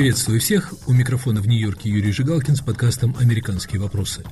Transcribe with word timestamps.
Приветствую 0.00 0.40
всех. 0.40 0.72
У 0.86 0.94
микрофона 0.94 1.42
в 1.42 1.46
Нью-Йорке 1.46 1.90
Юрий 1.90 2.10
Жигалкин 2.10 2.56
с 2.56 2.62
подкастом 2.62 3.14
«Американские 3.20 3.82
вопросы». 3.82 4.24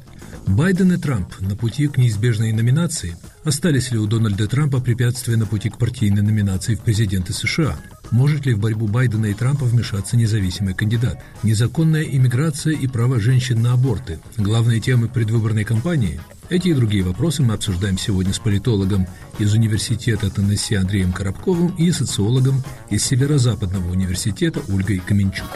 Байден 0.49 0.93
и 0.93 0.97
Трамп 0.97 1.29
на 1.41 1.57
пути 1.57 1.89
к 1.89 1.99
неизбежной 1.99 2.53
номинации. 2.53 3.17
Остались 3.45 3.91
ли 3.91 3.99
у 3.99 4.07
Дональда 4.07 4.49
Трампа 4.49 4.81
препятствия 4.81 5.37
на 5.37 5.47
пути 5.47 5.69
к 5.69 5.77
партийной 5.77 6.23
номинации 6.23 6.75
в 6.75 6.81
президенты 6.81 7.35
США? 7.35 7.77
Может 8.11 8.47
ли 8.47 8.55
в 8.55 8.59
борьбу 8.59 8.89
Байдена 8.89 9.27
и 9.27 9.35
Трампа 9.35 9.67
вмешаться 9.67 10.17
независимый 10.17 10.73
кандидат? 10.73 11.23
Незаконная 11.43 12.03
иммиграция 12.03 12.73
и 12.73 12.87
право 12.87 13.21
женщин 13.21 13.61
на 13.61 13.75
аборты– 13.75 14.21
главные 14.39 14.81
темы 14.81 15.09
предвыборной 15.09 15.65
кампании? 15.65 16.19
Эти 16.49 16.69
и 16.69 16.75
другие 16.75 17.05
вопросы 17.05 17.43
мы 17.43 17.53
обсуждаем 17.53 17.99
сегодня 17.99 18.33
с 18.33 18.39
политологом 18.39 19.07
из 19.39 19.53
Университета 19.53 20.31
Теннесси 20.31 20.77
Андреем 20.77 21.13
Коробковым 21.13 21.75
и 21.77 21.93
социологом 21.93 22.65
из 22.89 23.05
Северо-Западного 23.05 23.91
университета 23.91 24.61
Ольгой 24.69 24.99
Каменчук. 24.99 25.51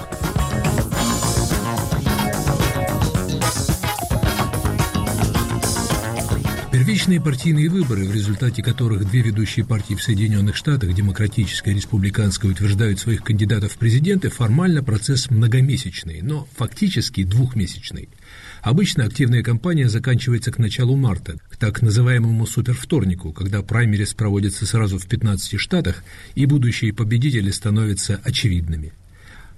Первичные 6.84 7.20
партийные 7.20 7.68
выборы, 7.68 8.04
в 8.04 8.12
результате 8.12 8.60
которых 8.60 9.08
две 9.08 9.22
ведущие 9.22 9.64
партии 9.64 9.94
в 9.94 10.02
Соединенных 10.02 10.56
Штатах, 10.56 10.92
демократическая 10.92 11.70
и 11.70 11.76
республиканская, 11.76 12.50
утверждают 12.50 12.98
своих 12.98 13.22
кандидатов 13.22 13.74
в 13.74 13.78
президенты, 13.78 14.30
формально 14.30 14.82
процесс 14.82 15.30
многомесячный, 15.30 16.22
но 16.22 16.48
фактически 16.56 17.22
двухмесячный. 17.22 18.08
Обычно 18.62 19.04
активная 19.04 19.44
кампания 19.44 19.88
заканчивается 19.88 20.50
к 20.50 20.58
началу 20.58 20.96
марта, 20.96 21.36
к 21.50 21.56
так 21.56 21.82
называемому 21.82 22.48
супервторнику, 22.48 23.32
когда 23.32 23.62
праймерис 23.62 24.14
проводится 24.14 24.66
сразу 24.66 24.98
в 24.98 25.06
15 25.06 25.60
штатах, 25.60 26.02
и 26.34 26.46
будущие 26.46 26.92
победители 26.92 27.52
становятся 27.52 28.20
очевидными. 28.24 28.92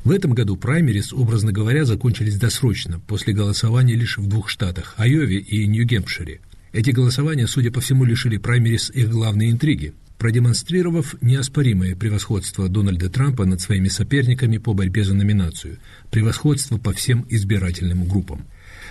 В 0.05 0.11
этом 0.11 0.35
году 0.35 0.59
праймерис, 0.59 1.15
образно 1.15 1.53
говоря, 1.53 1.87
закончились 1.87 2.37
досрочно, 2.37 3.01
после 3.01 3.33
голосования 3.33 3.95
лишь 3.95 4.19
в 4.19 4.27
двух 4.27 4.51
штатах– 4.51 4.93
Айове 4.99 5.39
и 5.39 5.67
Нью-Гемпшире– 5.67 6.41
эти 6.75 6.91
голосования, 6.91 7.47
судя 7.47 7.71
по 7.71 7.81
всему, 7.81 8.05
лишили 8.05 8.37
праймерис 8.37 8.91
их 8.91 9.09
главной 9.09 9.53
интриги, 9.53 9.95
продемонстрировав 10.19 11.15
неоспоримое 11.23 11.95
превосходство 11.95 12.69
Дональда 12.69 13.09
Трампа 13.09 13.45
над 13.45 13.61
своими 13.61 13.89
соперниками 13.89 14.59
по 14.59 14.75
борьбе 14.75 15.05
за 15.05 15.15
номинацию, 15.15 15.79
превосходство 16.11 16.77
по 16.77 16.93
всем 16.93 17.25
избирательным 17.31 18.09
группам. 18.09 18.45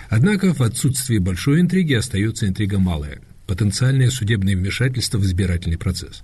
Однако 0.08 0.54
в 0.54 0.62
отсутствии 0.62 1.18
большой 1.18 1.60
интриги 1.60 1.92
остается 1.92 2.48
интрига 2.48 2.78
малая– 2.78 3.20
потенциальное 3.46 4.08
судебное 4.08 4.56
вмешательство 4.56 5.18
в 5.18 5.24
избирательный 5.24 5.76
процесс. 5.76 6.22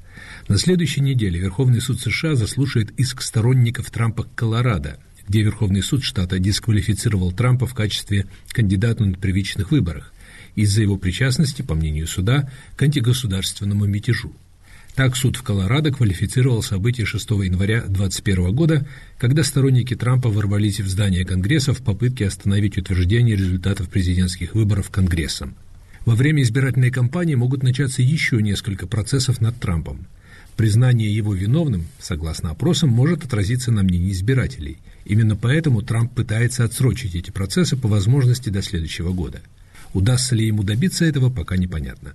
На 0.48 0.56
следующей 0.56 1.02
неделе 1.02 1.38
Верховный 1.38 1.82
суд 1.82 2.00
США 2.00 2.34
заслушает 2.34 2.90
иск 2.98 3.20
сторонников 3.20 3.90
Трампа 3.90 4.24
к 4.24 4.34
Колорадо, 4.34 4.98
где 5.28 5.42
Верховный 5.42 5.82
суд 5.82 6.02
штата 6.02 6.38
дисквалифицировал 6.38 7.32
Трампа 7.32 7.66
в 7.66 7.74
качестве 7.74 8.26
кандидата 8.48 9.04
на 9.04 9.14
первичных 9.14 9.70
выборах, 9.70 10.12
из-за 10.62 10.82
его 10.82 10.96
причастности, 10.96 11.62
по 11.62 11.74
мнению 11.74 12.06
суда, 12.06 12.50
к 12.76 12.82
антигосударственному 12.82 13.86
мятежу. 13.86 14.32
Так 14.94 15.16
суд 15.16 15.36
в 15.36 15.42
Колорадо 15.42 15.92
квалифицировал 15.92 16.62
события 16.62 17.04
6 17.04 17.30
января 17.30 17.82
2021 17.82 18.54
года, 18.54 18.86
когда 19.18 19.44
сторонники 19.44 19.94
Трампа 19.94 20.28
ворвались 20.28 20.80
в 20.80 20.88
здание 20.88 21.24
Конгресса 21.24 21.72
в 21.72 21.82
попытке 21.82 22.26
остановить 22.26 22.76
утверждение 22.76 23.36
результатов 23.36 23.88
президентских 23.88 24.54
выборов 24.54 24.90
Конгрессом. 24.90 25.54
Во 26.04 26.14
время 26.14 26.42
избирательной 26.42 26.90
кампании 26.90 27.34
могут 27.34 27.62
начаться 27.62 28.02
еще 28.02 28.42
несколько 28.42 28.86
процессов 28.86 29.40
над 29.40 29.58
Трампом. 29.58 30.06
Признание 30.56 31.14
его 31.14 31.34
виновным, 31.34 31.86
согласно 31.98 32.50
опросам, 32.50 32.90
может 32.90 33.24
отразиться 33.24 33.70
на 33.70 33.82
мнении 33.82 34.10
избирателей. 34.10 34.78
Именно 35.04 35.36
поэтому 35.36 35.82
Трамп 35.82 36.12
пытается 36.12 36.64
отсрочить 36.64 37.14
эти 37.14 37.30
процессы 37.30 37.76
по 37.76 37.88
возможности 37.88 38.50
до 38.50 38.60
следующего 38.60 39.12
года– 39.12 39.40
Удастся 39.92 40.34
ли 40.34 40.46
ему 40.46 40.62
добиться 40.62 41.04
этого, 41.04 41.30
пока 41.30 41.56
непонятно. 41.56 42.14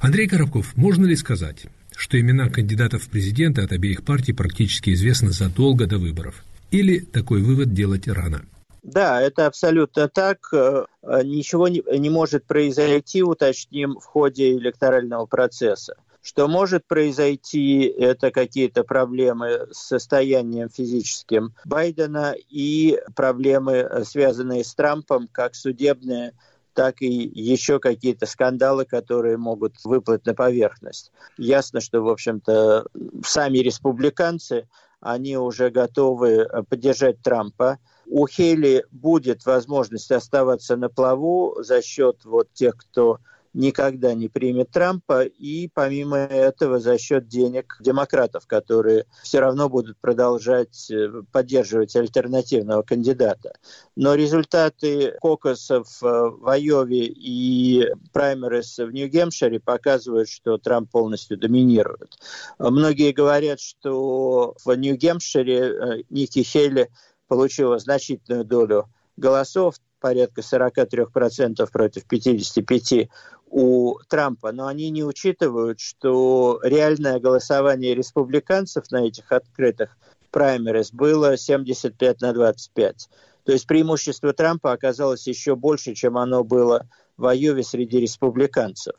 Андрей 0.00 0.26
Коробков, 0.26 0.76
можно 0.76 1.06
ли 1.06 1.14
сказать, 1.14 1.66
что 1.94 2.18
имена 2.18 2.48
кандидатов 2.48 3.04
в 3.04 3.08
президенты 3.08 3.62
от 3.62 3.72
обеих 3.72 4.02
партий 4.02 4.32
практически 4.32 4.94
известны 4.94 5.30
задолго 5.30 5.86
до 5.86 5.98
выборов? 5.98 6.42
Или 6.70 7.00
такой 7.00 7.42
вывод 7.42 7.74
делать 7.74 8.08
рано? 8.08 8.42
Да, 8.82 9.20
это 9.20 9.46
абсолютно 9.46 10.08
так. 10.08 10.38
Э, 10.52 10.86
ничего 11.22 11.68
не, 11.68 11.82
не 11.98 12.10
может 12.10 12.44
произойти, 12.46 13.22
уточним, 13.22 13.98
в 14.00 14.04
ходе 14.04 14.56
электорального 14.56 15.26
процесса. 15.26 15.94
Что 16.20 16.48
может 16.48 16.86
произойти, 16.86 17.82
это 17.82 18.30
какие-то 18.30 18.84
проблемы 18.84 19.66
с 19.72 19.88
состоянием 19.88 20.68
физическим 20.68 21.52
Байдена 21.64 22.34
и 22.48 22.98
проблемы, 23.14 23.88
связанные 24.04 24.64
с 24.64 24.74
Трампом, 24.74 25.28
как 25.30 25.54
судебные 25.54 26.32
так 26.74 27.02
и 27.02 27.06
еще 27.06 27.78
какие-то 27.78 28.26
скандалы, 28.26 28.84
которые 28.84 29.36
могут 29.36 29.74
выплыть 29.84 30.26
на 30.26 30.34
поверхность. 30.34 31.12
Ясно, 31.36 31.80
что, 31.80 32.00
в 32.00 32.08
общем-то, 32.08 32.86
сами 33.24 33.58
республиканцы, 33.58 34.68
они 35.00 35.36
уже 35.36 35.70
готовы 35.70 36.46
поддержать 36.68 37.20
Трампа. 37.22 37.78
У 38.06 38.26
Хейли 38.26 38.84
будет 38.90 39.44
возможность 39.46 40.10
оставаться 40.10 40.76
на 40.76 40.88
плаву 40.88 41.56
за 41.60 41.82
счет 41.82 42.24
вот 42.24 42.52
тех, 42.52 42.76
кто 42.76 43.18
никогда 43.54 44.14
не 44.14 44.28
примет 44.28 44.70
Трампа, 44.70 45.24
и 45.24 45.68
помимо 45.68 46.16
этого 46.16 46.80
за 46.80 46.98
счет 46.98 47.28
денег 47.28 47.76
демократов, 47.80 48.46
которые 48.46 49.06
все 49.22 49.40
равно 49.40 49.68
будут 49.68 49.98
продолжать 49.98 50.90
э, 50.90 51.22
поддерживать 51.30 51.94
альтернативного 51.96 52.82
кандидата. 52.82 53.52
Но 53.96 54.14
результаты 54.14 55.16
кокосов 55.20 55.88
э, 56.02 56.06
в 56.06 56.48
Айове 56.48 57.06
и 57.06 57.88
праймерис 58.12 58.78
в 58.78 58.90
Нью-Гемпшире 58.90 59.60
показывают, 59.60 60.28
что 60.28 60.58
Трамп 60.58 60.90
полностью 60.90 61.36
доминирует. 61.38 62.18
Многие 62.58 63.12
говорят, 63.12 63.60
что 63.60 64.54
в 64.64 64.74
Нью-Гемпшире 64.74 65.58
э, 65.58 66.02
Ники 66.10 66.42
Хейли 66.42 66.90
получила 67.28 67.78
значительную 67.78 68.44
долю 68.44 68.88
голосов, 69.16 69.76
порядка 70.02 70.42
43% 70.42 71.70
против 71.72 72.02
55% 72.06 73.08
у 73.48 73.98
Трампа, 74.08 74.52
но 74.52 74.66
они 74.66 74.90
не 74.90 75.04
учитывают, 75.04 75.78
что 75.78 76.58
реальное 76.62 77.20
голосование 77.20 77.94
республиканцев 77.94 78.90
на 78.90 79.06
этих 79.06 79.30
открытых 79.30 79.96
праймерис 80.30 80.92
было 80.92 81.36
75 81.36 82.20
на 82.22 82.32
25. 82.32 83.08
То 83.44 83.52
есть 83.52 83.66
преимущество 83.66 84.32
Трампа 84.32 84.72
оказалось 84.72 85.26
еще 85.26 85.54
больше, 85.54 85.94
чем 85.94 86.16
оно 86.16 86.44
было 86.44 86.88
в 87.16 87.26
Айове 87.26 87.62
среди 87.62 88.00
республиканцев. 88.00 88.94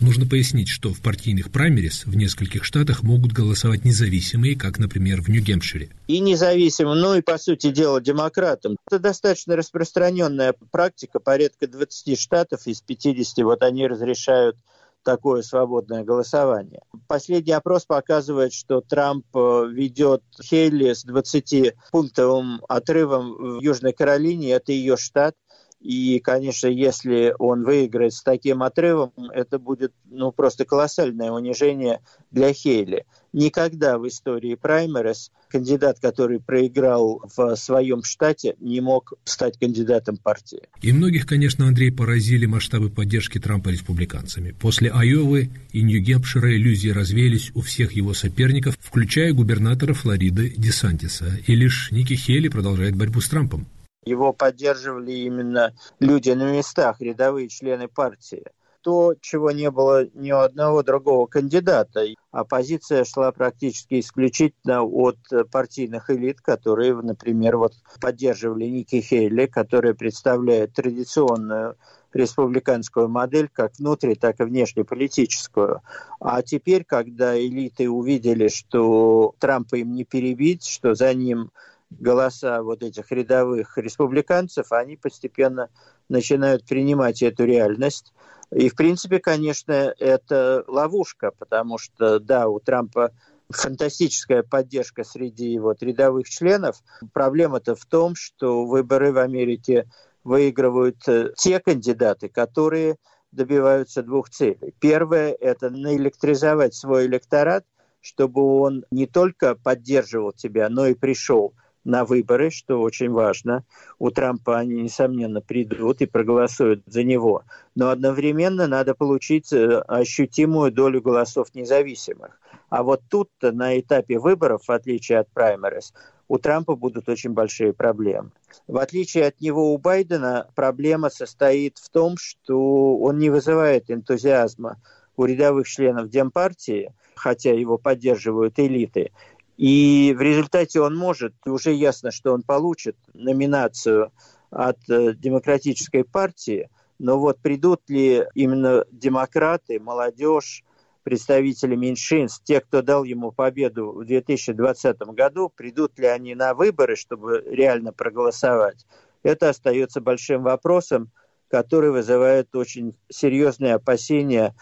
Нужно 0.00 0.26
пояснить, 0.26 0.68
что 0.68 0.92
в 0.92 1.00
партийных 1.00 1.52
праймерис 1.52 2.04
в 2.04 2.16
нескольких 2.16 2.64
штатах 2.64 3.02
могут 3.02 3.32
голосовать 3.32 3.84
независимые, 3.84 4.56
как, 4.56 4.78
например, 4.78 5.22
в 5.22 5.28
Нью-Гемпшире. 5.28 5.90
И 6.08 6.20
независимым, 6.20 6.98
ну 6.98 7.14
и, 7.14 7.22
по 7.22 7.38
сути 7.38 7.70
дела, 7.70 8.00
демократам. 8.00 8.76
Это 8.86 8.98
достаточно 8.98 9.56
распространенная 9.56 10.54
практика. 10.70 11.20
Порядка 11.20 11.68
20 11.68 12.18
штатов 12.18 12.66
из 12.66 12.80
50, 12.80 13.44
вот 13.44 13.62
они 13.62 13.86
разрешают 13.86 14.56
такое 15.04 15.42
свободное 15.42 16.02
голосование. 16.02 16.80
Последний 17.06 17.52
опрос 17.52 17.84
показывает, 17.84 18.52
что 18.52 18.80
Трамп 18.80 19.24
э, 19.34 19.66
ведет 19.70 20.22
Хейли 20.42 20.92
с 20.92 21.06
20-пунктовым 21.06 22.60
отрывом 22.68 23.34
в 23.34 23.60
Южной 23.60 23.92
Каролине, 23.92 24.50
это 24.50 24.72
ее 24.72 24.96
штат. 24.96 25.36
И, 25.84 26.18
конечно, 26.18 26.68
если 26.68 27.34
он 27.38 27.62
выиграет 27.62 28.14
с 28.14 28.22
таким 28.22 28.62
отрывом, 28.62 29.12
это 29.34 29.58
будет 29.58 29.92
ну, 30.10 30.32
просто 30.32 30.64
колоссальное 30.64 31.30
унижение 31.30 32.00
для 32.30 32.54
Хейли. 32.54 33.04
Никогда 33.34 33.98
в 33.98 34.08
истории 34.08 34.54
праймерис 34.54 35.30
кандидат, 35.50 35.98
который 36.00 36.40
проиграл 36.40 37.22
в 37.36 37.54
своем 37.56 38.02
штате, 38.02 38.56
не 38.60 38.80
мог 38.80 39.12
стать 39.24 39.58
кандидатом 39.58 40.16
партии. 40.16 40.62
И 40.80 40.90
многих, 40.90 41.26
конечно, 41.26 41.68
Андрей, 41.68 41.92
поразили 41.92 42.46
масштабы 42.46 42.88
поддержки 42.88 43.38
Трампа 43.38 43.68
республиканцами. 43.68 44.52
После 44.52 44.90
Айовы 44.90 45.50
и 45.72 45.82
Нью-Гемпшира 45.82 46.56
иллюзии 46.56 46.88
развеялись 46.88 47.50
у 47.54 47.60
всех 47.60 47.92
его 47.92 48.14
соперников, 48.14 48.78
включая 48.80 49.34
губернатора 49.34 49.92
Флориды 49.92 50.54
Десантиса. 50.56 51.38
И 51.46 51.54
лишь 51.54 51.90
Ники 51.92 52.14
Хейли 52.14 52.48
продолжает 52.48 52.96
борьбу 52.96 53.20
с 53.20 53.28
Трампом. 53.28 53.66
Его 54.04 54.32
поддерживали 54.32 55.12
именно 55.12 55.74
люди 55.98 56.30
на 56.30 56.52
местах, 56.52 57.00
рядовые 57.00 57.48
члены 57.48 57.88
партии. 57.88 58.44
То, 58.82 59.14
чего 59.18 59.50
не 59.50 59.70
было 59.70 60.06
ни 60.12 60.30
у 60.30 60.36
одного 60.36 60.82
другого 60.82 61.26
кандидата. 61.26 62.04
Оппозиция 62.30 63.04
шла 63.04 63.32
практически 63.32 64.00
исключительно 64.00 64.82
от 64.82 65.16
партийных 65.50 66.10
элит, 66.10 66.42
которые, 66.42 66.94
например, 66.94 67.56
вот 67.56 67.72
поддерживали 67.98 68.66
Ники 68.66 69.00
Хейли, 69.00 69.46
которая 69.46 69.94
представляет 69.94 70.74
традиционную 70.74 71.76
республиканскую 72.12 73.08
модель, 73.08 73.48
как 73.52 73.72
внутри, 73.78 74.14
так 74.16 74.40
и 74.40 74.44
внешнеполитическую. 74.44 75.80
А 76.20 76.42
теперь, 76.42 76.84
когда 76.84 77.38
элиты 77.38 77.88
увидели, 77.88 78.48
что 78.48 79.34
Трампа 79.38 79.76
им 79.76 79.92
не 79.94 80.04
перебить, 80.04 80.66
что 80.66 80.94
за 80.94 81.12
ним 81.14 81.50
голоса 81.98 82.62
вот 82.62 82.82
этих 82.82 83.10
рядовых 83.10 83.78
республиканцев, 83.78 84.72
они 84.72 84.96
постепенно 84.96 85.68
начинают 86.08 86.64
принимать 86.66 87.22
эту 87.22 87.44
реальность. 87.44 88.12
И, 88.50 88.68
в 88.68 88.76
принципе, 88.76 89.18
конечно, 89.18 89.94
это 89.98 90.64
ловушка, 90.68 91.32
потому 91.38 91.78
что, 91.78 92.18
да, 92.18 92.48
у 92.48 92.60
Трампа 92.60 93.10
фантастическая 93.50 94.42
поддержка 94.42 95.04
среди 95.04 95.58
вот 95.58 95.82
рядовых 95.82 96.28
членов. 96.28 96.82
Проблема-то 97.12 97.74
в 97.74 97.84
том, 97.84 98.14
что 98.14 98.64
выборы 98.64 99.12
в 99.12 99.18
Америке 99.18 99.88
выигрывают 100.22 101.06
э, 101.06 101.32
те 101.36 101.60
кандидаты, 101.60 102.28
которые 102.28 102.96
добиваются 103.32 104.02
двух 104.02 104.30
целей. 104.30 104.74
Первое– 104.80 105.36
это 105.40 105.70
наэлектризовать 105.70 106.74
свой 106.74 107.06
электорат, 107.06 107.64
чтобы 108.00 108.60
он 108.60 108.84
не 108.90 109.06
только 109.06 109.54
поддерживал 109.54 110.32
тебя, 110.32 110.68
но 110.68 110.86
и 110.86 110.94
пришел 110.94 111.54
на 111.84 112.04
выборы, 112.04 112.50
что 112.50 112.80
очень 112.80 113.10
важно. 113.10 113.64
У 113.98 114.10
Трампа 114.10 114.58
они, 114.58 114.82
несомненно, 114.82 115.40
придут 115.40 116.00
и 116.00 116.06
проголосуют 116.06 116.82
за 116.86 117.04
него. 117.04 117.44
Но 117.74 117.90
одновременно 117.90 118.66
надо 118.66 118.94
получить 118.94 119.52
э, 119.52 119.80
ощутимую 119.80 120.72
долю 120.72 121.00
голосов 121.00 121.54
независимых. 121.54 122.40
А 122.70 122.82
вот 122.82 123.02
тут 123.08 123.30
на 123.40 123.78
этапе 123.78 124.18
выборов, 124.18 124.66
в 124.66 124.72
отличие 124.72 125.18
от 125.18 125.28
праймерис, 125.30 125.92
у 126.26 126.38
Трампа 126.38 126.74
будут 126.74 127.08
очень 127.08 127.30
большие 127.30 127.72
проблемы. 127.72 128.30
В 128.66 128.78
отличие 128.78 129.26
от 129.26 129.40
него 129.40 129.72
у 129.72 129.78
Байдена 129.78 130.48
проблема 130.54 131.10
состоит 131.10 131.78
в 131.78 131.90
том, 131.90 132.16
что 132.16 132.96
он 132.96 133.18
не 133.18 133.30
вызывает 133.30 133.90
энтузиазма 133.90 134.80
у 135.16 135.24
рядовых 135.24 135.68
членов 135.68 136.08
Демпартии, 136.08 136.92
хотя 137.14 137.52
его 137.52 137.78
поддерживают 137.78 138.58
элиты. 138.58 139.12
И 139.56 140.14
в 140.16 140.20
результате 140.20 140.80
он 140.80 140.96
может, 140.96 141.34
уже 141.46 141.72
ясно, 141.72 142.10
что 142.10 142.32
он 142.32 142.42
получит 142.42 142.96
номинацию 143.12 144.12
от 144.50 144.78
э, 144.88 145.14
Демократической 145.14 146.04
партии, 146.04 146.68
но 146.98 147.18
вот 147.18 147.38
придут 147.40 147.82
ли 147.88 148.24
именно 148.34 148.84
демократы, 148.90 149.78
молодежь, 149.80 150.64
представители 151.04 151.76
меньшинств, 151.76 152.42
те, 152.44 152.60
кто 152.60 152.82
дал 152.82 153.04
ему 153.04 153.30
победу 153.30 153.92
в 153.92 154.04
2020 154.04 154.96
году, 155.08 155.52
придут 155.54 155.98
ли 155.98 156.06
они 156.06 156.34
на 156.34 156.54
выборы, 156.54 156.96
чтобы 156.96 157.44
реально 157.46 157.92
проголосовать, 157.92 158.86
это 159.22 159.50
остается 159.50 160.00
большим 160.00 160.42
вопросом, 160.42 161.10
который 161.48 161.90
вызывает 161.90 162.54
очень 162.56 162.96
серьезные 163.10 163.74
опасения 163.74 164.54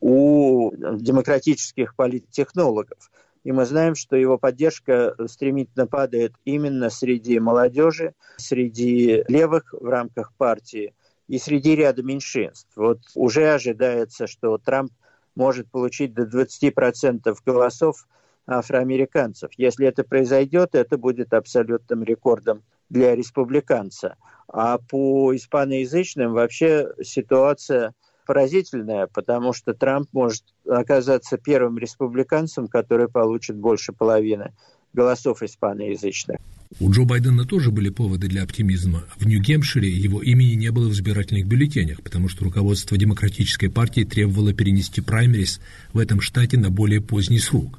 у 0.00 0.70
демократических 0.74 1.96
политтехнологов. 1.96 3.10
И 3.46 3.52
мы 3.52 3.64
знаем, 3.64 3.94
что 3.94 4.16
его 4.16 4.38
поддержка 4.38 5.14
стремительно 5.28 5.86
падает 5.86 6.34
именно 6.44 6.90
среди 6.90 7.38
молодежи, 7.38 8.12
среди 8.38 9.22
левых 9.28 9.72
в 9.72 9.84
рамках 9.84 10.32
партии 10.34 10.94
и 11.28 11.38
среди 11.38 11.76
ряда 11.76 12.02
меньшинств. 12.02 12.72
Вот 12.74 12.98
уже 13.14 13.54
ожидается, 13.54 14.26
что 14.26 14.58
Трамп 14.58 14.90
может 15.36 15.70
получить 15.70 16.12
до 16.12 16.24
20% 16.24 17.36
голосов 17.46 18.08
афроамериканцев. 18.48 19.52
Если 19.56 19.86
это 19.86 20.02
произойдет, 20.02 20.74
это 20.74 20.98
будет 20.98 21.32
абсолютным 21.32 22.02
рекордом 22.02 22.64
для 22.88 23.14
республиканца. 23.14 24.16
А 24.48 24.78
по 24.78 25.32
испаноязычным 25.36 26.32
вообще 26.32 26.88
ситуация 27.00 27.94
поразительная, 28.26 29.06
потому 29.06 29.52
что 29.52 29.72
Трамп 29.72 30.08
может 30.12 30.42
оказаться 30.68 31.38
первым 31.38 31.78
республиканцем, 31.78 32.66
который 32.68 33.08
получит 33.08 33.56
больше 33.56 33.92
половины 33.92 34.52
голосов 34.92 35.42
испаноязычных. 35.42 36.38
У 36.80 36.90
Джо 36.90 37.04
Байдена 37.04 37.44
тоже 37.44 37.70
были 37.70 37.90
поводы 37.90 38.28
для 38.28 38.42
оптимизма. 38.42 39.04
В 39.16 39.26
Нью-Гемпшире 39.26 39.88
его 39.88 40.20
имени 40.20 40.54
не 40.54 40.70
было 40.70 40.88
в 40.88 40.92
избирательных 40.92 41.46
бюллетенях, 41.46 42.02
потому 42.02 42.28
что 42.28 42.44
руководство 42.44 42.98
Демократической 42.98 43.68
партии 43.68 44.02
требовало 44.02 44.52
перенести 44.52 45.00
праймерис 45.00 45.60
в 45.92 45.98
этом 45.98 46.20
штате 46.20 46.58
на 46.58 46.70
более 46.70 47.00
поздний 47.00 47.38
срок. 47.38 47.78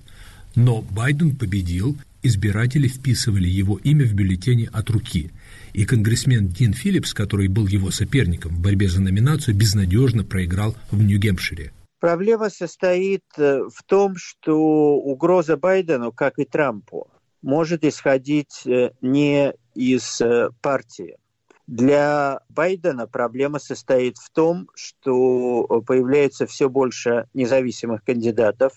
Но 0.55 0.81
Байден 0.81 1.35
победил, 1.35 1.97
избиратели 2.23 2.87
вписывали 2.87 3.47
его 3.47 3.77
имя 3.77 4.05
в 4.05 4.13
бюллетени 4.13 4.69
от 4.71 4.89
руки. 4.89 5.31
И 5.73 5.85
конгрессмен 5.85 6.47
Дин 6.47 6.73
Филлипс, 6.73 7.13
который 7.13 7.47
был 7.47 7.67
его 7.67 7.91
соперником 7.91 8.55
в 8.55 8.59
борьбе 8.59 8.89
за 8.89 9.01
номинацию, 9.01 9.55
безнадежно 9.55 10.23
проиграл 10.23 10.75
в 10.91 11.01
Нью-Гемпшире. 11.01 11.71
Проблема 11.99 12.49
состоит 12.49 13.23
э, 13.37 13.61
в 13.73 13.83
том, 13.85 14.15
что 14.17 14.55
угроза 14.97 15.57
Байдену, 15.57 16.11
как 16.11 16.37
и 16.37 16.45
Трампу, 16.45 17.07
может 17.41 17.83
исходить 17.83 18.61
э, 18.67 18.91
не 19.01 19.53
из 19.73 20.21
э, 20.21 20.49
партии. 20.61 21.17
Для 21.65 22.39
Байдена 22.49 23.07
проблема 23.07 23.59
состоит 23.59 24.17
в 24.17 24.29
том, 24.29 24.69
что 24.73 25.63
появляется 25.85 26.45
все 26.45 26.69
больше 26.69 27.27
независимых 27.33 28.03
кандидатов, 28.05 28.73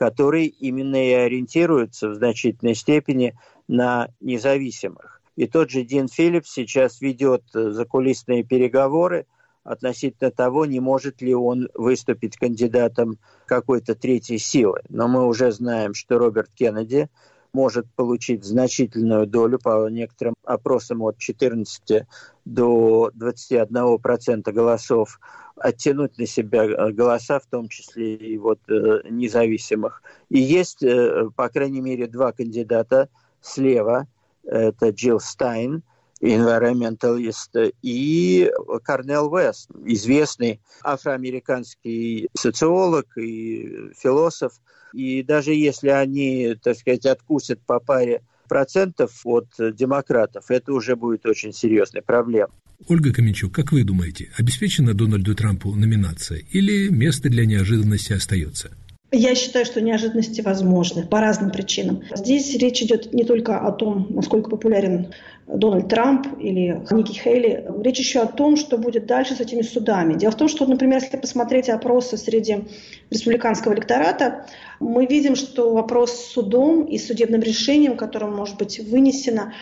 которые 0.00 0.46
именно 0.46 0.96
и 0.96 1.12
ориентируются 1.12 2.08
в 2.08 2.14
значительной 2.14 2.74
степени 2.74 3.38
на 3.68 4.08
независимых. 4.20 5.20
И 5.36 5.46
тот 5.46 5.68
же 5.68 5.82
Дин 5.82 6.08
Филлипс 6.08 6.50
сейчас 6.50 7.02
ведет 7.02 7.42
закулисные 7.52 8.42
переговоры– 8.42 9.26
относительно 9.62 10.30
того, 10.30 10.64
не 10.64 10.80
может 10.80 11.20
ли 11.20 11.34
он 11.34 11.68
выступить 11.74 12.36
кандидатом 12.36 13.18
какой-то 13.46 13.94
третьей 13.94 14.38
силы. 14.38 14.80
Но 14.88 15.08
мы 15.08 15.26
уже 15.26 15.52
знаем, 15.52 15.94
что 15.94 16.18
Роберт 16.18 16.50
Кеннеди 16.54 17.08
может 17.52 17.86
получить 17.94 18.44
значительную 18.44 19.26
долю, 19.26 19.58
по 19.58 19.88
некоторым 19.88 20.34
опросам 20.44 21.02
от 21.02 21.18
14 21.18 22.06
до 22.44 23.10
21 23.14 23.98
процента 23.98 24.52
голосов, 24.52 25.20
оттянуть 25.56 26.18
на 26.18 26.26
себя 26.26 26.90
голоса, 26.92 27.38
в 27.38 27.46
том 27.46 27.68
числе 27.68 28.14
и 28.14 28.38
вот 28.38 28.60
э, 28.68 29.02
независимых. 29.08 30.02
И 30.28 30.38
есть, 30.38 30.82
э, 30.82 31.28
по 31.36 31.48
крайней 31.48 31.80
мере, 31.80 32.06
два 32.06 32.32
кандидата 32.32 33.08
слева. 33.40 34.06
Это 34.44 34.90
Джилл 34.90 35.20
Стайн, 35.20 35.82
environmentalist, 36.20 37.72
и 37.82 38.50
Корнел 38.84 39.34
Вест, 39.34 39.70
известный 39.84 40.60
афроамериканский 40.82 42.28
социолог 42.36 43.06
и 43.16 43.90
философ. 43.98 44.52
И 44.92 45.22
даже 45.22 45.54
если 45.54 45.88
они, 45.88 46.56
так 46.62 46.76
сказать, 46.76 47.06
откусят 47.06 47.60
по 47.60 47.80
паре 47.80 48.22
процентов 48.48 49.20
от 49.24 49.48
демократов, 49.58 50.50
это 50.50 50.72
уже 50.72 50.96
будет 50.96 51.24
очень 51.26 51.52
серьезной 51.52 52.02
проблемой. 52.02 52.50
Ольга 52.88 53.12
Каменчук, 53.12 53.54
как 53.54 53.72
вы 53.72 53.84
думаете, 53.84 54.30
обеспечена 54.38 54.94
Дональду 54.94 55.34
Трампу 55.34 55.74
номинация 55.74 56.42
или 56.50 56.88
место 56.88 57.28
для 57.28 57.44
неожиданности 57.44 58.14
остается? 58.14 58.70
Я 59.12 59.34
считаю, 59.34 59.66
что 59.66 59.80
неожиданности 59.80 60.40
возможны 60.40 61.04
по 61.04 61.20
разным 61.20 61.50
причинам. 61.50 62.02
Здесь 62.14 62.56
речь 62.56 62.80
идет 62.80 63.12
не 63.12 63.24
только 63.24 63.58
о 63.58 63.72
том, 63.72 64.06
насколько 64.10 64.48
популярен 64.48 65.12
Дональд 65.52 65.88
Трамп 65.88 66.26
или 66.38 66.84
Ники 66.90 67.12
Хейли. 67.12 67.66
Речь 67.82 67.98
еще 67.98 68.20
о 68.20 68.26
том, 68.26 68.56
что 68.56 68.78
будет 68.78 69.06
дальше 69.06 69.34
с 69.34 69.40
этими 69.40 69.62
судами. 69.62 70.14
Дело 70.14 70.32
в 70.32 70.36
том, 70.36 70.48
что, 70.48 70.66
например, 70.66 71.02
если 71.02 71.16
посмотреть 71.16 71.68
опросы 71.68 72.16
среди 72.16 72.64
республиканского 73.10 73.74
электората, 73.74 74.46
мы 74.78 75.06
видим, 75.06 75.36
что 75.36 75.72
вопрос 75.72 76.12
с 76.12 76.32
судом 76.32 76.84
и 76.84 76.98
судебным 76.98 77.40
решением, 77.40 77.96
которым 77.96 78.34
может 78.34 78.58
быть 78.58 78.78
вынесено, 78.78 79.52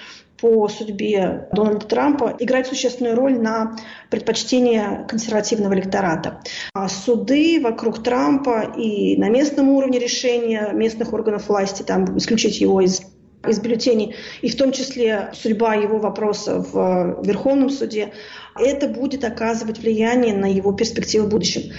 по 0.41 0.69
судьбе 0.69 1.49
Дональда 1.53 1.87
Трампа 1.87 2.37
играет 2.39 2.69
существенную 2.69 3.17
роль 3.17 3.39
на 3.39 3.77
предпочтение 4.09 5.05
консервативного 5.09 5.75
электората. 5.75 6.41
А 6.75 6.89
суды 6.89 7.61
вокруг 7.61 8.03
Трампа 8.03 8.73
и 8.77 9.17
на 9.17 9.29
местном 9.29 9.69
уровне 9.71 9.99
решения 9.99 10.71
местных 10.73 11.13
органов 11.13 11.49
власти, 11.49 11.83
там 11.83 12.17
исключить 12.17 12.61
его 12.61 12.81
из 12.81 13.03
из 13.47 13.61
бюллетеней, 13.61 14.17
и 14.43 14.49
в 14.49 14.57
том 14.57 14.73
числе 14.73 15.31
судьба 15.33 15.75
его 15.75 15.99
вопроса 15.99 16.59
в 16.59 17.23
Верховном 17.25 17.71
суде, 17.71 18.13
это 18.57 18.89
будет 18.89 19.25
оказывать 19.25 19.79
влияние 19.79 20.35
на 20.35 20.51
его 20.51 20.73
перспективы 20.73 21.27
в 21.27 21.31
будущем. 21.31 21.73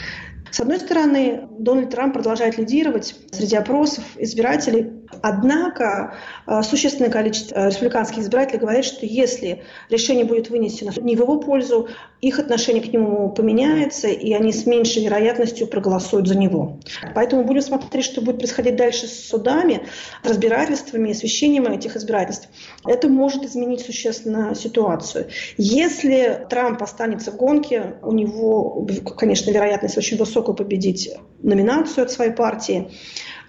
С 0.52 0.60
одной 0.60 0.80
стороны, 0.80 1.48
Дональд 1.60 1.92
Трамп 1.92 2.14
продолжает 2.14 2.58
лидировать 2.58 3.16
среди 3.32 3.56
опросов 3.56 4.04
избирателей, 4.18 4.92
однако 5.22 6.16
э, 6.46 6.62
существенное 6.64 7.12
количество 7.12 7.68
республиканских 7.68 8.20
избирателей 8.20 8.60
говорит, 8.60 8.86
что 8.86 9.06
если 9.06 9.64
решение 9.90 10.26
будет 10.26 10.50
вынесено 10.50 10.92
не 11.02 11.16
в 11.16 11.20
его 11.20 11.40
пользу, 11.40 11.90
их 12.22 12.38
отношение 12.38 12.84
к 12.84 12.92
нему 12.92 13.30
поменяется, 13.30 14.08
и 14.08 14.34
они 14.34 14.52
с 14.52 14.66
меньшей 14.66 15.04
вероятностью 15.04 15.68
проголосуют 15.68 16.28
за 16.28 16.38
него. 16.38 16.80
Поэтому 17.16 17.44
будем 17.44 17.62
смотреть, 17.62 18.06
что 18.06 18.22
будет 18.22 18.40
происходить 18.40 18.76
дальше 18.76 19.08
с 19.08 19.28
судами, 19.30 19.88
разбирательствами, 20.24 21.12
освещением 21.12 21.66
этих 21.66 21.96
избирательств. 21.96 22.50
Это 22.86 23.08
может 23.08 23.46
изменить 23.46 23.82
существенно 23.82 24.54
ситуацию. 24.54 25.28
Если 25.58 26.46
Трамп 26.50 26.84
останется 26.84 27.32
в 27.32 27.38
гонке, 27.38 27.96
у 28.02 28.12
него, 28.12 28.86
конечно, 29.18 29.52
вероятность 29.52 29.98
очень 29.98 30.18
высокая 30.18 30.56
победить 30.56 31.10
номинацию 31.42 32.04
от 32.04 32.12
своей 32.12 32.32
партии. 32.32 32.92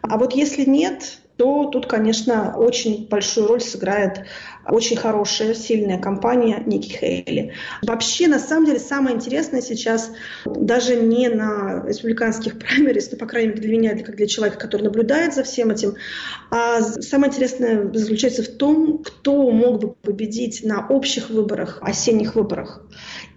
А 0.03 0.17
вот 0.17 0.35
если 0.35 0.65
нет, 0.65 1.20
то 1.41 1.65
тут, 1.65 1.87
конечно, 1.87 2.55
очень 2.55 3.09
большую 3.09 3.47
роль 3.47 3.63
сыграет 3.63 4.27
очень 4.69 4.99
хорошая, 4.99 5.55
сильная 5.55 5.99
компания 5.99 6.63
Ники 6.67 6.93
Хейли. 6.93 7.55
Вообще, 7.81 8.29
на 8.29 8.39
самом 8.39 8.67
деле, 8.67 8.79
самое 8.79 9.17
интересное 9.17 9.63
сейчас 9.63 10.13
даже 10.45 10.97
не 10.97 11.31
на 11.31 11.83
республиканских 11.87 12.59
праймерис, 12.59 13.11
ну, 13.11 13.17
по 13.17 13.25
крайней 13.25 13.49
мере, 13.53 13.63
для 13.63 13.71
меня, 13.71 13.99
как 14.05 14.17
для 14.17 14.27
человека, 14.27 14.59
который 14.59 14.83
наблюдает 14.83 15.33
за 15.33 15.43
всем 15.43 15.71
этим, 15.71 15.95
а 16.51 16.83
самое 16.83 17.31
интересное 17.31 17.91
заключается 17.91 18.43
в 18.43 18.49
том, 18.49 18.99
кто 18.99 19.51
мог 19.51 19.81
бы 19.81 19.95
победить 19.95 20.63
на 20.63 20.87
общих 20.89 21.31
выборах, 21.31 21.79
осенних 21.81 22.35
выборах. 22.35 22.83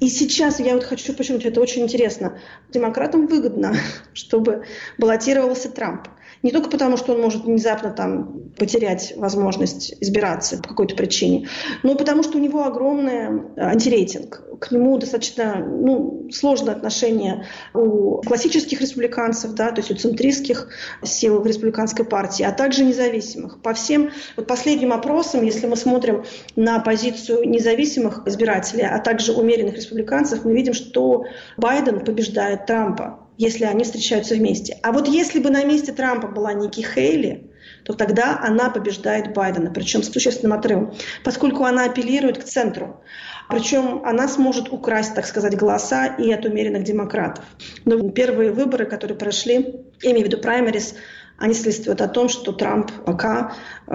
И 0.01 0.09
сейчас 0.09 0.59
я 0.59 0.73
вот 0.73 0.83
хочу 0.83 1.13
подчеркнуть, 1.13 1.45
это 1.45 1.61
очень 1.61 1.83
интересно. 1.83 2.37
Демократам 2.69 3.27
выгодно, 3.27 3.73
чтобы 4.13 4.65
баллотировался 4.97 5.69
Трамп. 5.69 6.09
Не 6.43 6.51
только 6.51 6.69
потому, 6.69 6.97
что 6.97 7.13
он 7.13 7.21
может 7.21 7.45
внезапно 7.45 7.91
там 7.91 8.51
потерять 8.57 9.13
возможность 9.15 9.95
избираться 10.01 10.57
по 10.57 10.69
какой-то 10.69 10.93
причине, 10.95 11.47
но 11.83 11.95
потому 11.95 12.21
что 12.21 12.37
у 12.37 12.41
него 12.41 12.65
огромный 12.65 13.43
антирейтинг. 13.57 14.43
К 14.59 14.71
нему 14.71 14.97
достаточно 14.97 15.55
ну, 15.55 16.29
сложное 16.31 16.75
отношение 16.75 17.45
у 17.73 18.21
классических 18.21 18.81
республиканцев, 18.81 19.53
да, 19.53 19.71
то 19.71 19.79
есть 19.79 19.91
у 19.91 19.95
центристских 19.95 20.67
сил 21.01 21.39
в 21.39 21.47
республиканской 21.47 22.05
партии, 22.05 22.43
а 22.43 22.51
также 22.51 22.83
независимых. 22.83 23.61
По 23.61 23.73
всем 23.73 24.11
вот 24.35 24.45
последним 24.45 24.91
опросам, 24.91 25.43
если 25.43 25.65
мы 25.65 25.77
смотрим 25.77 26.25
на 26.57 26.79
позицию 26.79 27.49
независимых 27.49 28.27
избирателей, 28.27 28.83
а 28.83 28.99
также 28.99 29.31
умеренных 29.31 29.75
республиканцев, 29.75 30.43
мы 30.43 30.53
видим, 30.53 30.73
что 30.73 31.23
Байден 31.57 32.01
побеждает 32.01 32.65
Трампа 32.65 33.22
если 33.37 33.65
они 33.65 33.83
встречаются 33.83 34.35
вместе. 34.35 34.77
А 34.83 34.91
вот 34.91 35.07
если 35.07 35.39
бы 35.39 35.49
на 35.49 35.63
месте 35.63 35.91
Трампа 35.91 36.27
была 36.27 36.53
Ники 36.53 36.81
Хейли, 36.81 37.49
то 37.83 37.93
тогда 37.93 38.39
она 38.41 38.69
побеждает 38.69 39.33
Байдена, 39.33 39.71
причем 39.71 40.03
с 40.03 40.11
существенным 40.11 40.57
отрывом, 40.57 40.93
поскольку 41.23 41.63
она 41.65 41.85
апеллирует 41.85 42.37
к 42.37 42.43
центру. 42.43 43.03
Причем 43.49 44.03
она 44.05 44.27
сможет 44.27 44.71
украсть, 44.71 45.15
так 45.15 45.25
сказать, 45.25 45.55
голоса 45.57 46.07
и 46.07 46.31
от 46.31 46.45
умеренных 46.45 46.83
демократов. 46.83 47.43
Но 47.85 48.09
первые 48.09 48.51
выборы, 48.51 48.85
которые 48.85 49.17
прошли, 49.17 49.83
имею 50.01 50.21
в 50.21 50.23
виду 50.23 50.37
праймерис, 50.37 50.95
они 51.37 51.53
свидетельствуют 51.53 52.01
о 52.01 52.07
том, 52.07 52.29
что 52.29 52.53
Трамп 52.53 52.91
пока 53.05 53.53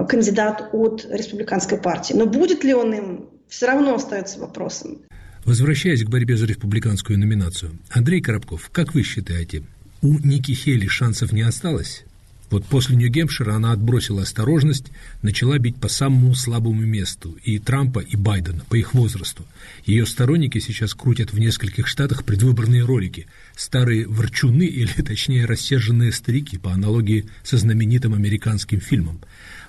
кандидат 0.09 0.69
от 0.73 1.07
республиканской 1.11 1.79
партии. 1.79 2.15
Но 2.15 2.27
будет 2.27 2.63
ли 2.63 2.75
он 2.75 2.93
им, 2.93 3.31
все 3.49 3.67
равно 3.67 3.95
остается 3.95 4.39
вопросом. 4.39 5.03
Возвращаясь 5.49 6.05
к 6.05 6.11
борьбе 6.11 6.37
за 6.37 6.45
республиканскую 6.45 7.19
номинацию, 7.19 7.79
Андрей 7.89 8.21
Коробков, 8.21 8.69
как 8.71 8.93
вы 8.93 9.03
считаете, 9.03 9.63
у 10.03 10.19
Ники 10.19 10.53
Хейли 10.53 10.89
шансов 10.89 11.33
не 11.33 11.41
осталось? 11.41 12.05
Вот 12.51 12.67
после 12.67 12.97
Нью-Гемпшира 12.97 13.55
она 13.55 13.73
отбросила 13.73 14.25
осторожность, 14.25 14.89
начала 15.23 15.59
бить 15.59 15.77
по 15.77 15.89
самому 15.89 16.35
слабому 16.35 16.83
месту 16.83 17.35
и 17.43 17.59
Трампа, 17.59 18.01
и 18.01 18.15
Байдена, 18.15 18.63
по 18.69 18.75
их 18.75 18.93
возрасту. 18.93 19.47
Ее 19.87 20.05
сторонники 20.05 20.59
сейчас 20.59 20.93
крутят 20.93 21.33
в 21.33 21.39
нескольких 21.39 21.87
штатах 21.87 22.25
предвыборные 22.25 22.85
ролики. 22.85 23.27
Старые 23.57 24.07
ворчуны, 24.07 24.65
или 24.67 25.01
точнее 25.01 25.47
рассерженные 25.47 26.13
старики, 26.13 26.59
по 26.59 26.73
аналогии 26.73 27.25
со 27.43 27.57
знаменитым 27.57 28.13
американским 28.13 28.83
фильмом. 28.83 29.23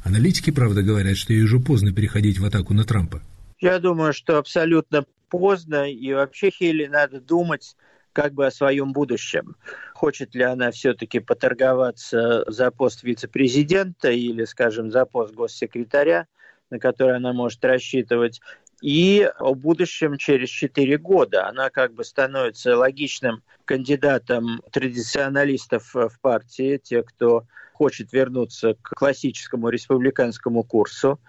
Аналитики, 0.04 0.52
правда, 0.52 0.82
говорят, 0.82 1.16
что 1.16 1.32
ей 1.32 1.44
уже 1.44 1.62
поздно 1.62 1.94
переходить 1.94 2.38
в 2.38 2.44
атаку 2.44 2.74
на 2.74 2.84
Трампа. 2.84 3.22
Я 3.62 3.80
думаю, 3.80 4.12
что 4.12 4.38
абсолютно 4.38 5.06
поздно, 5.30 5.92
и 5.92 6.14
вообще 6.14 6.50
Хейли 6.50 6.88
надо 6.88 7.20
думать 7.22 7.76
как 8.14 8.34
бы 8.34 8.46
о 8.46 8.52
своем 8.52 8.92
будущем. 8.92 9.56
Хочет 9.94 10.36
ли 10.36 10.44
она 10.44 10.72
все-таки 10.72 11.20
поторговаться 11.20 12.44
за 12.52 12.72
пост 12.72 13.04
вице-президента 13.04 14.10
или, 14.12 14.46
скажем, 14.46 14.92
за 14.92 15.06
пост 15.06 15.34
госсекретаря, 15.34 16.28
на 16.70 16.80
который 16.80 17.16
она 17.16 17.34
может 17.34 17.64
рассчитывать, 17.64 18.42
и 18.82 19.30
о 19.40 19.54
будущем 19.54 20.18
через 20.18 20.50
четыре 20.50 20.98
года. 20.98 21.48
Она 21.48 21.70
как 21.70 21.94
бы 21.94 22.04
становится 22.04 22.78
логичным 22.78 23.44
кандидатом 23.66 24.62
традиционалистов 24.72 25.94
в 25.94 26.12
партии, 26.22 26.78
тех, 26.78 27.06
кто 27.06 27.46
хочет 27.74 28.12
вернуться 28.12 28.76
к 28.82 28.96
классическому 28.96 29.70
республиканскому 29.70 30.64
курсу. 30.64 31.20